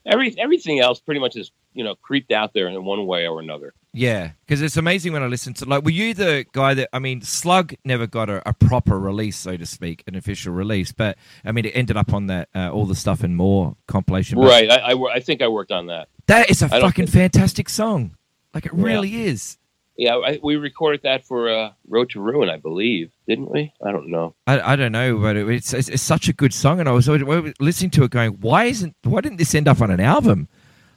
[0.06, 3.40] Every everything else pretty much is you know creeped out there in one way or
[3.40, 3.74] another.
[3.92, 7.00] yeah, because it's amazing when I listen to like, were you the guy that I
[7.00, 11.18] mean, Slug never got a, a proper release, so to speak, an official release, but
[11.44, 14.38] I mean, it ended up on that uh, all the stuff and more compilation.
[14.38, 14.70] Right.
[14.70, 16.06] I, I I think I worked on that.
[16.26, 18.14] That is a I fucking fantastic song.
[18.54, 18.84] Like it Yeah.
[18.84, 19.58] really is.
[19.96, 23.72] Yeah, I, we recorded that for uh, Road to Ruin, I believe, didn't we?
[23.84, 24.36] I don't know.
[24.46, 26.92] I, I don't know, but it, it's, it's it's such a good song, and I
[26.92, 27.16] was I
[27.58, 28.94] listening to it, going, "Why isn't?
[29.02, 30.46] Why didn't this end up on an album?"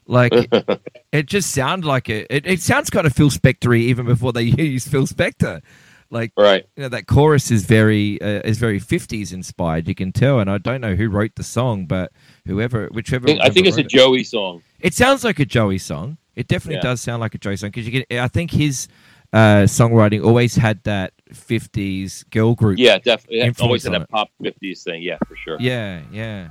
[0.05, 0.33] Like,
[1.11, 2.27] it just sounds like it.
[2.29, 5.63] It, it sounds kind of Phil Spector even before they used Phil Spector.
[6.11, 6.65] Like, Right.
[6.75, 9.87] you know, that chorus is very uh, is very fifties inspired.
[9.87, 12.11] You can tell, and I don't know who wrote the song, but
[12.45, 13.89] whoever, I whichever, think, I think it's a it.
[13.89, 14.61] Joey song.
[14.79, 16.17] It sounds like a Joey song.
[16.35, 16.81] It definitely Yeah.
[16.81, 18.19] does sound like a Joey song because you get.
[18.19, 18.87] I think his
[19.33, 22.77] uh, songwriting always had that fifties girl group.
[22.79, 23.41] Yeah, definitely.
[23.41, 25.01] It always had on that pop 50s thing.
[25.03, 25.57] Yeah, for sure.
[25.59, 26.49] Yeah, yeah.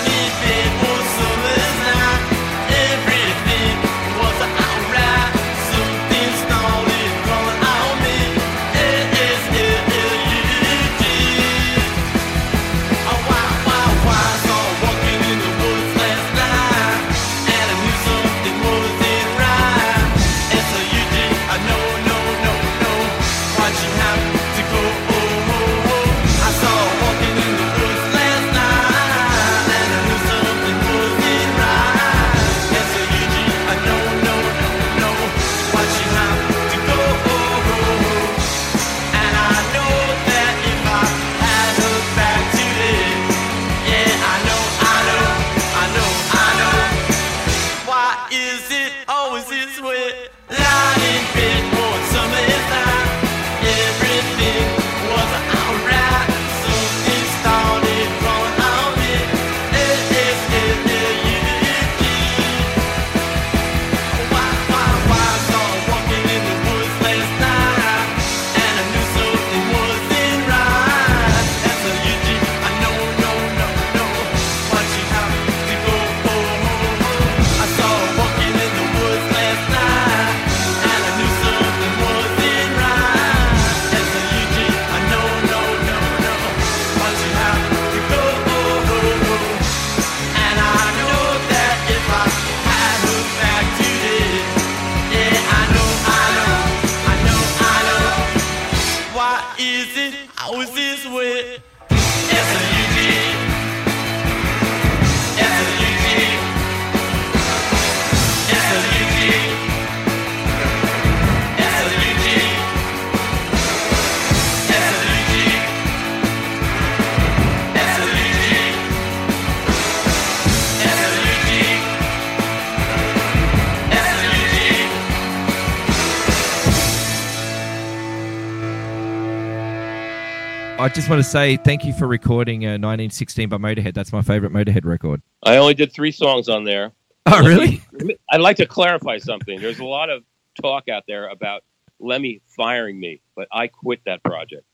[130.93, 133.95] just want to say thank you for recording uh, 1916 by Motorhead.
[133.95, 135.21] That's my favorite Motorhead record.
[135.43, 136.91] I only did three songs on there.
[137.25, 137.81] Oh, really?
[138.31, 139.59] I'd like to clarify something.
[139.59, 140.23] There's a lot of
[140.61, 141.63] talk out there about
[141.99, 144.65] Lemmy firing me, but I quit that project.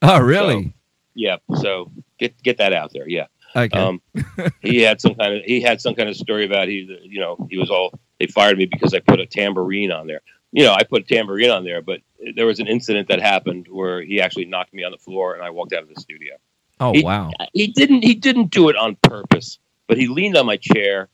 [0.00, 0.72] Oh, really?
[1.14, 1.36] yeah.
[1.60, 3.08] So get get that out there.
[3.08, 3.26] Yeah.
[3.54, 3.78] Okay.
[3.78, 4.00] Um,
[4.62, 7.46] he had some kind of he had some kind of story about he you know
[7.50, 10.20] he was all they fired me because I put a tambourine on there.
[10.52, 12.00] You know, I put a tambourine on there, but
[12.34, 15.42] there was an incident that happened where he actually knocked me on the floor and
[15.42, 16.36] I walked out of the studio.
[16.80, 17.30] oh he- wow.
[17.52, 21.08] He didn't he didn't do it on purpose, but he leaned on my chair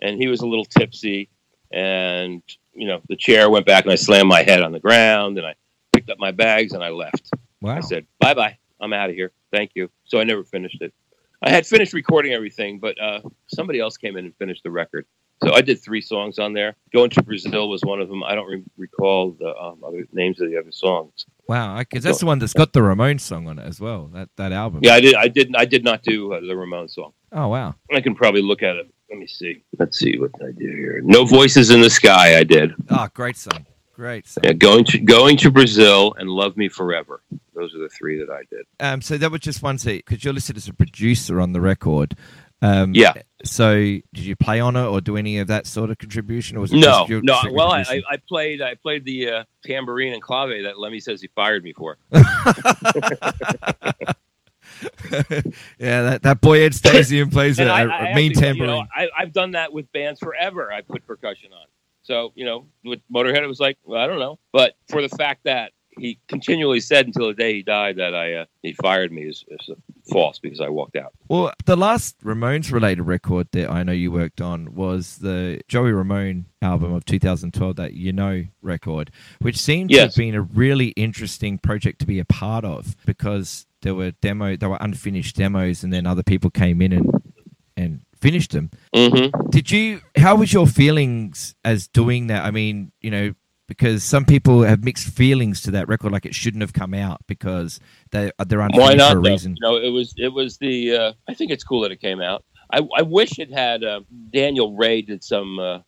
[0.00, 1.28] and he was a little tipsy
[1.70, 2.42] and
[2.74, 5.46] you know, the chair went back and I slammed my head on the ground and
[5.46, 5.54] I
[5.92, 7.30] picked up my bags and I left.
[7.60, 7.76] Wow.
[7.76, 8.56] I said, bye bye.
[8.80, 9.32] I'm out of here.
[9.50, 9.90] Thank you.
[10.04, 10.94] So I never finished it.
[11.42, 15.06] I had finished recording everything, but uh, somebody else came in and finished the record.
[15.42, 16.74] So I did three songs on there.
[16.92, 18.22] Going to Brazil was one of them.
[18.24, 21.26] I don't re- recall the um, other names of the other songs.
[21.46, 21.78] Wow.
[21.78, 24.06] Because that's the one that's got the Ramones song on it as well.
[24.12, 24.80] That that album.
[24.82, 25.14] Yeah, I did.
[25.14, 25.54] I did.
[25.56, 27.12] I did not do uh, the Ramones song.
[27.32, 27.74] Oh wow.
[27.92, 28.92] I can probably look at it.
[29.10, 29.62] Let me see.
[29.78, 31.00] Let's see what I did here.
[31.02, 32.36] No voices in the sky.
[32.38, 32.72] I did.
[32.90, 33.64] Oh, great song.
[33.94, 34.42] Great song.
[34.44, 37.22] Yeah, going to going to Brazil and Love Me Forever.
[37.54, 38.66] Those are the three that I did.
[38.80, 41.60] Um, so that was just one seat because you're listed as a producer on the
[41.60, 42.16] record.
[42.60, 43.14] Um, Yeah.
[43.44, 46.60] So did you play on it or do any of that sort of contribution, or
[46.60, 47.40] was it No, just your no.
[47.52, 51.28] Well, I, I, played I played the uh, tambourine and clave that Lemmy says he
[51.28, 51.98] fired me for.
[52.12, 52.22] yeah,
[55.78, 58.70] that, that boy Ed Stasium plays a, And I, a- I a mean actually, tambourine.
[58.70, 60.72] You know, I, I've done that with bands forever.
[60.72, 61.66] I put percussion on.
[62.02, 65.08] So you know, with Motorhead, it was like well, I don't know, but for the
[65.10, 69.12] fact that he continually said until the day he died that I uh, he fired
[69.12, 69.70] me is, is
[70.10, 71.12] false because I walked out.
[71.28, 75.92] Well, the last Ramones related record that I know you worked on was the Joey
[75.92, 80.88] Ramone album of 2012, that You Know record, which seemed to have been a really
[80.88, 85.82] interesting project to be a part of because there were demo, there were unfinished demos,
[85.82, 87.10] and then other people came in and
[87.78, 88.70] and finished them.
[88.94, 89.50] Mm-hmm.
[89.50, 90.00] Did you?
[90.16, 92.44] How was your feelings as doing that?
[92.44, 93.34] I mean, you know,
[93.68, 97.20] because some people have mixed feelings to that record, like it shouldn't have come out
[97.28, 97.78] because
[98.10, 99.12] they they're unfinished Why not?
[99.12, 99.30] for a though?
[99.30, 99.56] reason.
[99.56, 100.96] You know, it was it was the.
[100.96, 102.44] Uh, I think it's cool that it came out.
[102.72, 103.84] I, I wish it had.
[103.84, 104.00] Uh,
[104.32, 105.58] Daniel Rey did some.
[105.58, 105.78] Uh,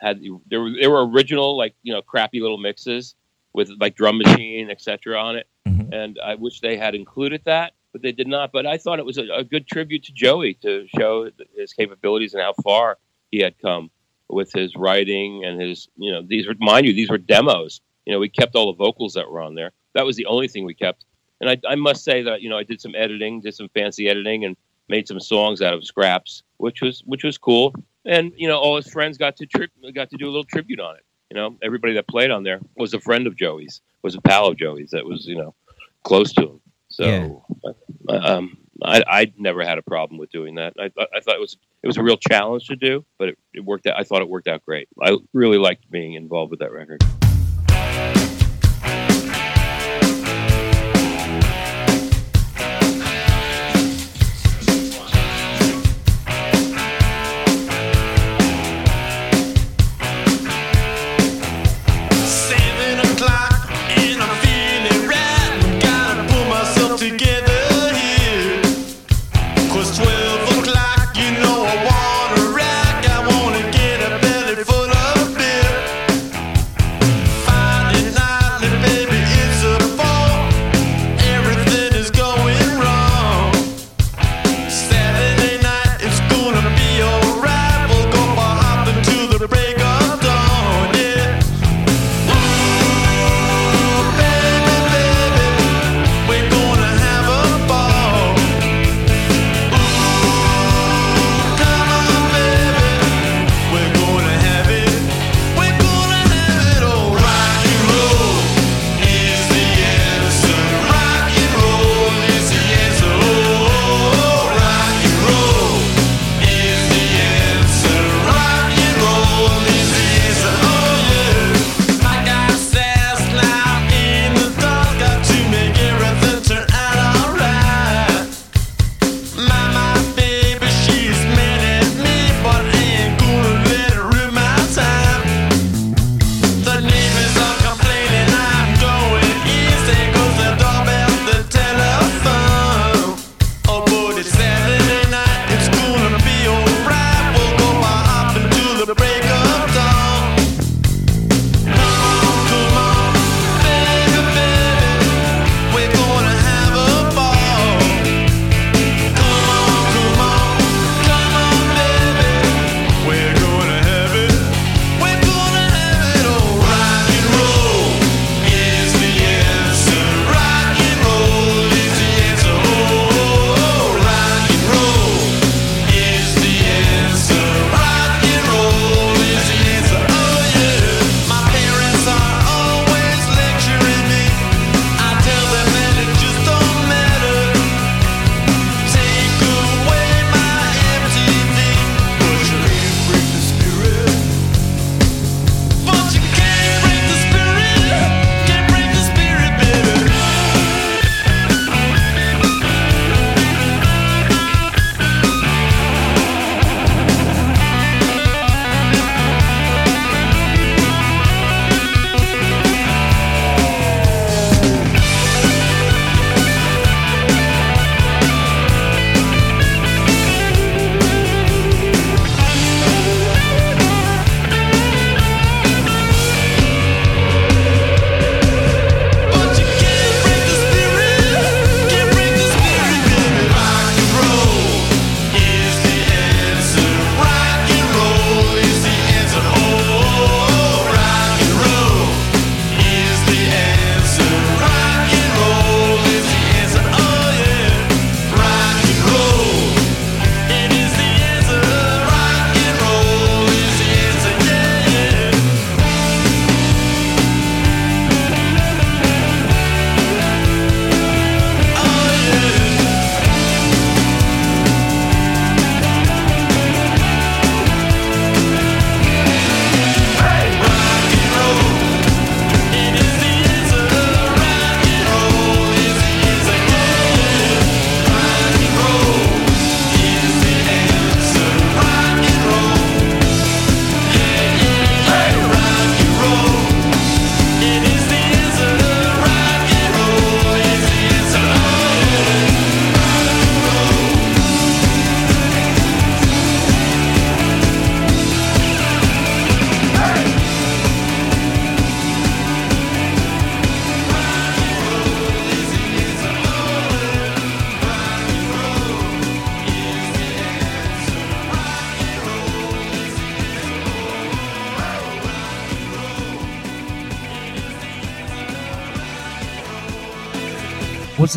[0.00, 3.14] had there were there were original like you know crappy little mixes
[3.52, 5.92] with like drum machine etc on it, Mhm.
[5.92, 8.52] and I wish they had included that, but they did not.
[8.52, 12.34] But I thought it was a, a good tribute to Joey to show his capabilities
[12.34, 12.98] and how far
[13.32, 13.90] he had come
[14.28, 17.80] with his writing and his you know these were mind you these were demos.
[18.06, 19.72] You know we kept all the vocals that were on there.
[19.94, 21.04] That was the only thing we kept.
[21.40, 24.08] And I, I must say that you know I did some editing, did some fancy
[24.08, 24.56] editing, and
[24.88, 27.74] made some songs out of scraps, which was which was cool.
[28.04, 30.80] And you know all his friends got to trip got to do a little tribute
[30.80, 31.04] on it.
[31.30, 34.48] You know everybody that played on there was a friend of Joey's, was a pal
[34.48, 35.54] of Joey's that was you know
[36.04, 36.60] close to him.
[36.88, 37.44] So
[38.08, 40.74] uh, um, I, I never had a problem with doing that.
[40.78, 43.64] I, I thought it was it was a real challenge to do, but it, it
[43.64, 43.98] worked out.
[43.98, 44.88] I thought it worked out great.
[45.02, 47.02] I really liked being involved with that record.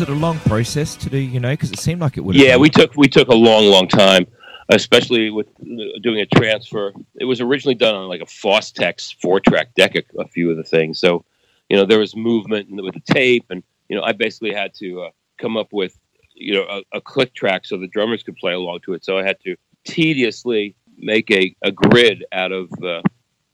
[0.02, 1.18] It a long process to do?
[1.18, 2.36] You know, because it seemed like it would.
[2.36, 4.26] Yeah, we took we took a long, long time,
[4.68, 6.92] especially with uh, doing a transfer.
[7.14, 10.56] It was originally done on like a Fostex four track deck, a, a few of
[10.56, 10.98] the things.
[10.98, 11.24] So,
[11.68, 15.02] you know, there was movement with the tape, and you know, I basically had to
[15.02, 15.98] uh, come up with
[16.34, 19.04] you know a, a click track so the drummers could play along to it.
[19.04, 23.02] So I had to tediously make a, a grid out of uh,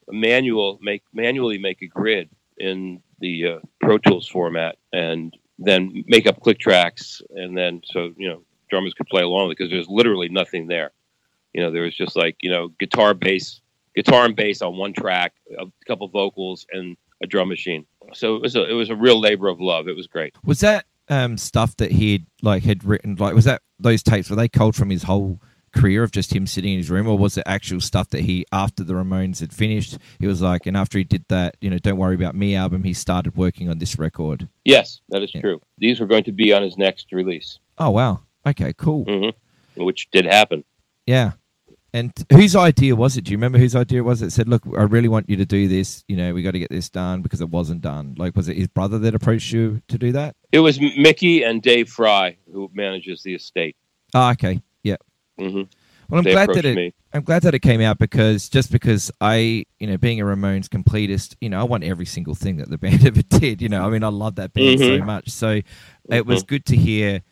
[0.09, 6.05] a manual make manually make a grid in the uh, Pro Tools format and then
[6.07, 9.89] make up click tracks and then so you know drummers could play along because there's
[9.89, 10.93] literally nothing there.
[11.53, 13.61] You know, there was just like you know guitar bass,
[13.95, 17.87] guitar and bass on one track, a couple vocals, and a drum machine.
[18.13, 19.89] So it was a it was a real labor of love.
[19.89, 20.37] It was great.
[20.45, 23.17] Was that um, stuff that he had like had written?
[23.17, 24.31] Like, was that those tapes?
[24.31, 25.41] Were they culled from his whole
[25.75, 28.45] career of just him sitting in his room, or was it actual stuff that he
[28.53, 29.99] after the Ramones had finished?
[30.19, 32.83] He was like, and after he did that, you know, "Don't Worry About Me" album,
[32.85, 34.49] he started working on this record.
[34.65, 35.41] Yes, that is Yeah.
[35.43, 35.61] true.
[35.79, 39.31] These were going to be on his next release, Oh wow, okay, cool, hmm
[39.83, 40.65] which did happen.
[41.07, 41.33] yeah.
[41.95, 43.25] And whose idea was it?
[43.25, 44.21] Do you remember whose idea it was?
[44.21, 46.05] It said, "Look, I really want you to do this.
[46.07, 48.59] You know, we got to get this done because it wasn't done." Like, was it
[48.59, 50.37] his brother that approached you to do that?
[50.53, 53.75] It was Mickey and Dave Frey who manages the estate.
[54.15, 54.61] Oh, okay,
[55.39, 55.49] yeah.
[55.51, 55.63] hmm
[56.11, 56.77] Well, I'm they glad that it.
[56.77, 56.95] me.
[57.13, 60.67] I'm glad that it came out because just because I, you know, being a Ramones
[60.69, 63.63] completist, you know, I want every single thing that the band ever did.
[63.63, 65.07] You know, I mean, I love that band so Mhm.
[65.07, 65.31] much.
[65.31, 65.61] So
[66.11, 67.23] it was good to hear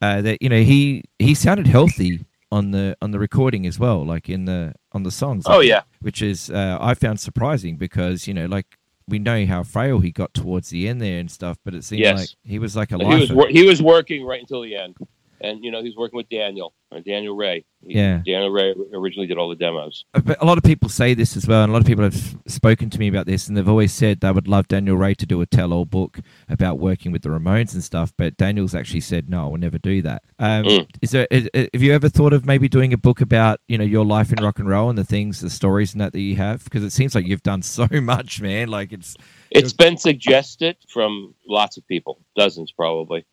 [0.00, 4.04] uh, that you know he he sounded healthy on the on the recording as well,
[4.04, 5.44] like in the on the songs.
[5.46, 8.66] Oh yeah, which is uh, I found surprising because you know, like
[9.08, 12.02] we know how frail he got towards the end there and stuff, but it seemed
[12.02, 12.18] Yes.
[12.18, 14.96] like he was like a he was wor- he was working right until the end,
[15.42, 17.64] and you know he's working with Daniel, uh, Daniel Rey.
[17.86, 18.22] He- Yeah.
[18.24, 20.04] Daniel Rey originally did all the demos.
[20.12, 22.36] But a lot of people say this as well, and a lot of people have
[22.46, 25.26] spoken to me about this, and they've always said they would love Daniel Rey to
[25.26, 28.12] do a tell-all book about working with the Ramones and stuff.
[28.16, 30.22] But Daniel's actually said no, I will never do that.
[30.38, 30.86] Um, Mm.
[31.02, 31.26] Is there?
[31.30, 34.32] is- Have you ever thought of maybe doing a book about you know your life
[34.32, 36.62] in rock and roll and the things, the stories, and that that you have?
[36.64, 38.68] Because it seems like you've done so much, man.
[38.68, 39.16] Like it's
[39.50, 43.24] It's been suggested from lots of people, dozens probably,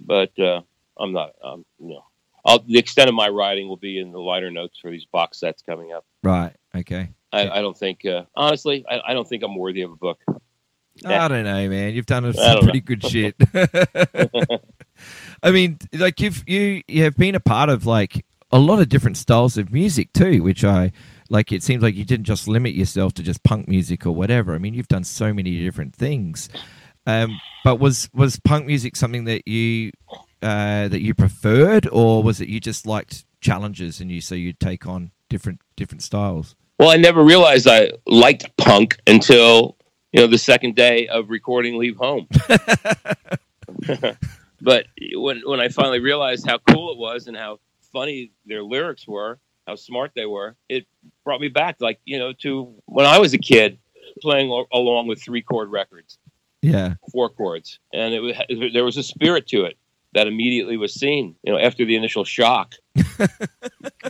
[0.00, 0.62] but uh,
[0.98, 1.32] I'm not.
[1.42, 2.04] Um, no,
[2.44, 5.40] I'll, the extent of my writing will be in the liner notes for these box
[5.40, 6.04] sets coming up.
[6.22, 6.54] right.
[6.74, 7.10] Okay.
[7.32, 7.54] I, Yeah.
[7.54, 10.18] I don't think, uh, honestly, I, I don't think I'm worthy of a book.
[11.04, 11.94] I don't know, man.
[11.94, 13.34] You've done some pretty good shit.
[15.42, 18.88] I mean, like you've you you have been a part of like a lot of
[18.90, 20.92] different styles of music too, which I
[21.30, 21.50] like.
[21.50, 24.54] It seems like you didn't just limit yourself to just punk music or whatever.
[24.54, 26.50] I mean, you've done so many different things.
[27.06, 29.92] Um, but was was punk music something that you
[30.42, 34.60] uh, that you preferred, or was it you just liked challenges and you so you'd
[34.60, 36.56] take on different different styles?
[36.78, 39.76] Well, I never realized I liked punk until
[40.12, 42.26] you know the second day of recording "Leave Home."
[44.60, 47.60] but when when I finally realized how cool it was and how
[47.92, 50.86] funny their lyrics were, how smart they were, it
[51.24, 53.78] brought me back, like you know, to when I was a kid
[54.20, 56.18] playing al- along with three chord records,
[56.62, 58.34] Yeah, four chords, and it was
[58.72, 59.76] there was a spirit to it
[60.14, 61.34] that immediately was seen.
[61.42, 63.30] You know, after the initial shock, the,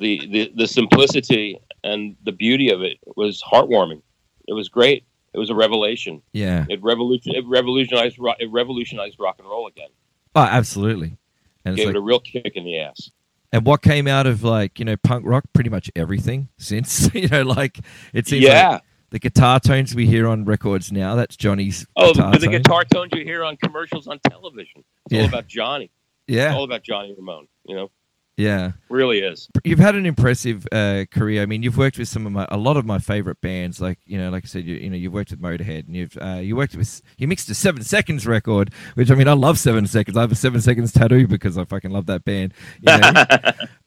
[0.01, 4.03] the the simplicity and the beauty of it was heartwarming.
[4.49, 5.05] It was great.
[5.35, 6.21] It was a revelation.
[6.33, 6.67] yeah.
[6.69, 9.89] It revolution it revolutionized it revolutionized rock and roll again.
[10.35, 11.17] Oh, absolutely.
[11.65, 13.11] And Gave like, it a real kick in the ass.
[13.53, 15.45] And what came out of like you know punk rock?
[15.53, 17.81] Pretty much everything since you know like
[18.13, 18.69] it seems Yeah.
[18.73, 18.83] like
[19.13, 21.15] the guitar tones we hear on records now.
[21.15, 21.87] That's Johnny's.
[21.97, 24.83] oh, guitar the, the guitar tones you hear on commercials on television.
[25.07, 25.21] It's Yeah.
[25.21, 25.91] all about Johnny.
[26.27, 27.47] It's Yeah, all about Johnny Ramone.
[27.67, 27.91] You know,
[28.39, 28.73] yeah.
[28.89, 29.49] really is.
[29.65, 31.43] You've had an impressive uh, career.
[31.43, 33.81] I mean, you've worked with some of my a lot of my favorite bands.
[33.81, 36.17] Like you know, like I said, you, you know, you've worked with Motorhead, and you've
[36.21, 39.59] uh, you worked with you mixed a Seven Seconds record, which I mean, I love
[39.59, 40.17] Seven Seconds.
[40.17, 42.55] I have a Seven Seconds tattoo because I fucking love that band.
[42.81, 43.25] You know?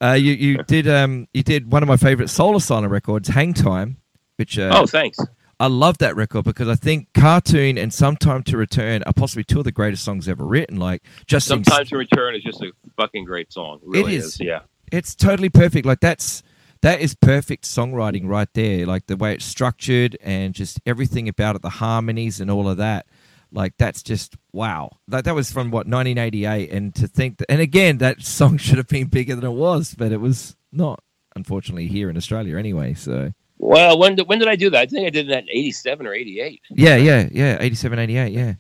[0.08, 3.54] uh, you you did um you did one of my favorite Soul Asylum records, Hang
[3.54, 3.98] Time,
[4.38, 5.18] which uh, oh, thanks.
[5.60, 9.60] I love that record because I think Cartoon and Sometime to Return are possibly two
[9.60, 10.78] of the greatest songs ever written.
[10.78, 13.80] Like just in- Sometimes to return is just a fucking great song.
[13.82, 14.40] It really It is.
[14.42, 14.62] Yeah.
[14.92, 15.86] it's totally perfect.
[15.86, 16.44] Like that's
[16.82, 18.86] that is perfect songwriting right there.
[18.86, 22.76] Like the way it's structured and just everything about it, the harmonies and all of
[22.78, 23.06] that.
[23.50, 24.98] Like that's just wow.
[25.08, 28.78] That that was from what 1988, and to think that, and again, that song should
[28.78, 31.00] have been bigger than it was, but it was not.
[31.38, 32.94] Unfortunately, here in Australia, anyway.
[32.94, 33.32] So
[33.68, 34.80] Well, when did, when did I do that?
[34.82, 36.62] I think I did that in '87 or '88.
[36.72, 37.58] yeah, yeah, yeah.
[37.60, 38.54] 87, 88, yeah.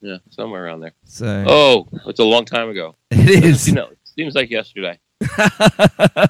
[0.00, 0.92] Yeah, somewhere around there.
[1.04, 2.96] So Oh, it's a long time ago.
[3.10, 3.66] it is.
[3.68, 4.98] You know, it seems like yesterday.
[5.38, 6.26] yeah,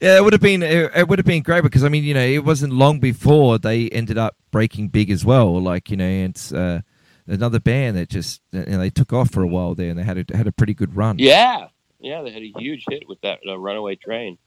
[0.00, 2.24] it would have been it, it would have been great because I mean, you know,
[2.24, 5.60] it wasn't long before they ended up breaking big as well.
[5.60, 6.80] Like you know, it's uh,
[7.26, 10.04] another band that just you know, they took off for a while there, and they
[10.04, 11.18] had a, had a pretty good run.
[11.18, 11.68] Yeah,
[11.98, 14.38] yeah, they had a huge hit with that uh, Runaway Train.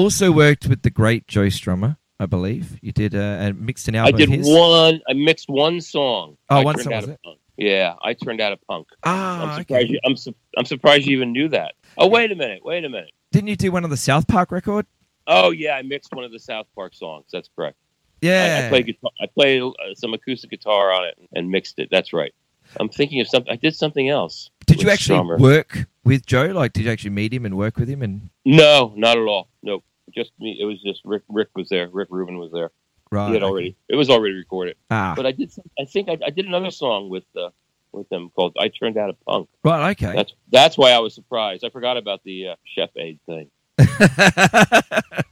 [0.00, 2.78] Also worked with the great Joe Strummer, I believe.
[2.82, 4.14] You did uh, and mixed an album.
[4.14, 5.00] I did one.
[5.08, 6.36] I mixed one song.
[6.48, 7.20] Oh, I one song, was it?
[7.56, 8.88] Yeah, I turned out a punk.
[9.04, 9.60] Ah, I'm okay.
[9.60, 9.90] surprised.
[9.90, 11.74] You, I'm su- I'm surprised you even knew that.
[11.98, 12.64] Oh, wait a minute.
[12.64, 13.12] Wait a minute.
[13.32, 14.86] Didn't you do one of the South Park record?
[15.26, 17.26] Oh yeah, I mixed one of the South Park songs.
[17.32, 17.76] That's correct.
[18.22, 18.62] Yeah.
[18.64, 21.88] I played guitar, I played uh, some acoustic guitar on it and mixed it.
[21.90, 22.34] That's right.
[22.78, 23.52] I'm thinking of something.
[23.52, 24.50] I did something else.
[24.66, 25.38] did you actually Strummer.
[25.38, 26.46] work with Joe?
[26.46, 28.02] Like, did you actually meet him and work with him?
[28.02, 29.48] And No, not at all.
[29.62, 29.84] Nope.
[30.14, 30.56] Just me.
[30.60, 31.22] It was just Rick.
[31.28, 31.88] Rick was there.
[31.88, 32.70] Rick Rubin was there.
[33.10, 33.76] right, he had already.
[33.88, 34.76] It was already recorded.
[34.90, 35.52] Ah, But I did.
[35.78, 37.50] I think I, I did another song with uh,
[37.92, 39.90] with them called "I Turned Out a Punk." right.
[39.92, 40.14] Okay.
[40.14, 41.64] That's that's why I was surprised.
[41.64, 43.50] I forgot about the uh, Chef Aid thing.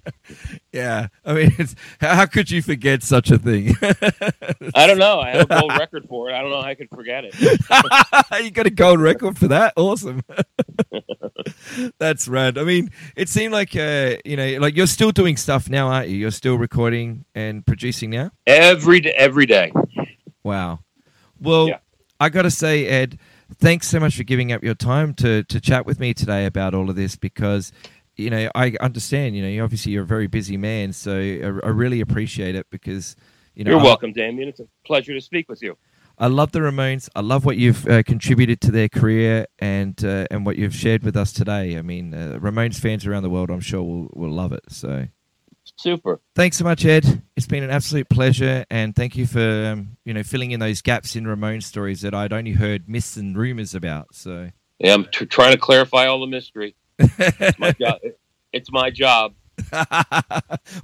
[0.73, 1.09] yeah.
[1.25, 3.75] I mean, it's, how how could you forget such a thing?
[4.75, 5.21] I don't know.
[5.21, 6.35] I have a gold record for it.
[6.35, 7.35] I don't know how I could forget it.
[8.45, 9.73] you got a gold record for that?
[9.77, 10.23] Awesome.
[11.99, 12.59] That's rad.
[12.59, 16.09] I mean, it seemed like uh, you know, like you're still doing stuff now, aren't
[16.09, 16.17] you?
[16.17, 18.31] You're still recording and producing now.
[18.47, 19.73] Every day, every day.
[20.43, 20.81] Wow.
[21.41, 21.79] Well, Yeah.
[22.21, 23.19] I got to say, Ed,
[23.59, 26.75] thanks so much for giving up your time to to chat with me today about
[26.75, 27.73] all of this because.
[28.19, 29.37] You know, I understand.
[29.37, 32.67] You know, you obviously you're a very busy man, so I, I really appreciate it
[32.71, 33.15] because,
[33.55, 34.49] you know, You're welcome, I- Damien.
[34.49, 35.77] It's a pleasure to speak with you.
[36.21, 37.09] I love the Ramones.
[37.15, 41.05] I love what you've uh, contributed to their career and uh, and what you've shared
[41.05, 41.79] with us today.
[41.79, 44.65] I mean, uh, Ramones fans around the world, I'm sure, will will love it.
[44.69, 45.07] So,
[45.77, 46.21] Super.
[46.35, 47.23] thanks so much, Ed.
[47.37, 50.83] It's been an absolute pleasure, and thank you for um, you know filling in those
[50.83, 54.13] gaps in Ramones stories that I'd only heard myths and rumors about.
[54.17, 54.51] So,
[54.81, 56.75] Yeah, I'm t- trying to clarify all the mystery.
[56.99, 57.99] It's my job.
[58.51, 59.35] It's my job.
[59.73, 59.85] well,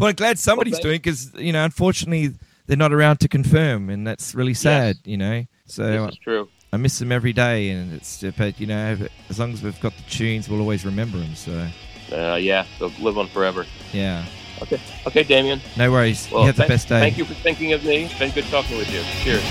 [0.00, 2.34] I'm glad somebody's thank- doing because you know, unfortunately,
[2.66, 4.96] they're not around to confirm, and that's really sad.
[5.04, 6.48] You know, so true.
[6.74, 8.98] I miss them every day, and it's but you know,
[9.30, 11.34] as long as we've got the tunes, we'll always remember them.
[11.34, 11.66] So
[12.12, 13.64] Uh, yeah, they'll live on forever.
[13.94, 14.26] yeah,
[14.60, 15.62] Okay, Okay, Damien.
[15.78, 16.28] no worries.
[16.30, 17.00] Well, you have the best day.
[17.00, 18.04] Thank you for thinking of me.
[18.04, 19.02] It's been good talking with you.
[19.22, 19.42] Cheers.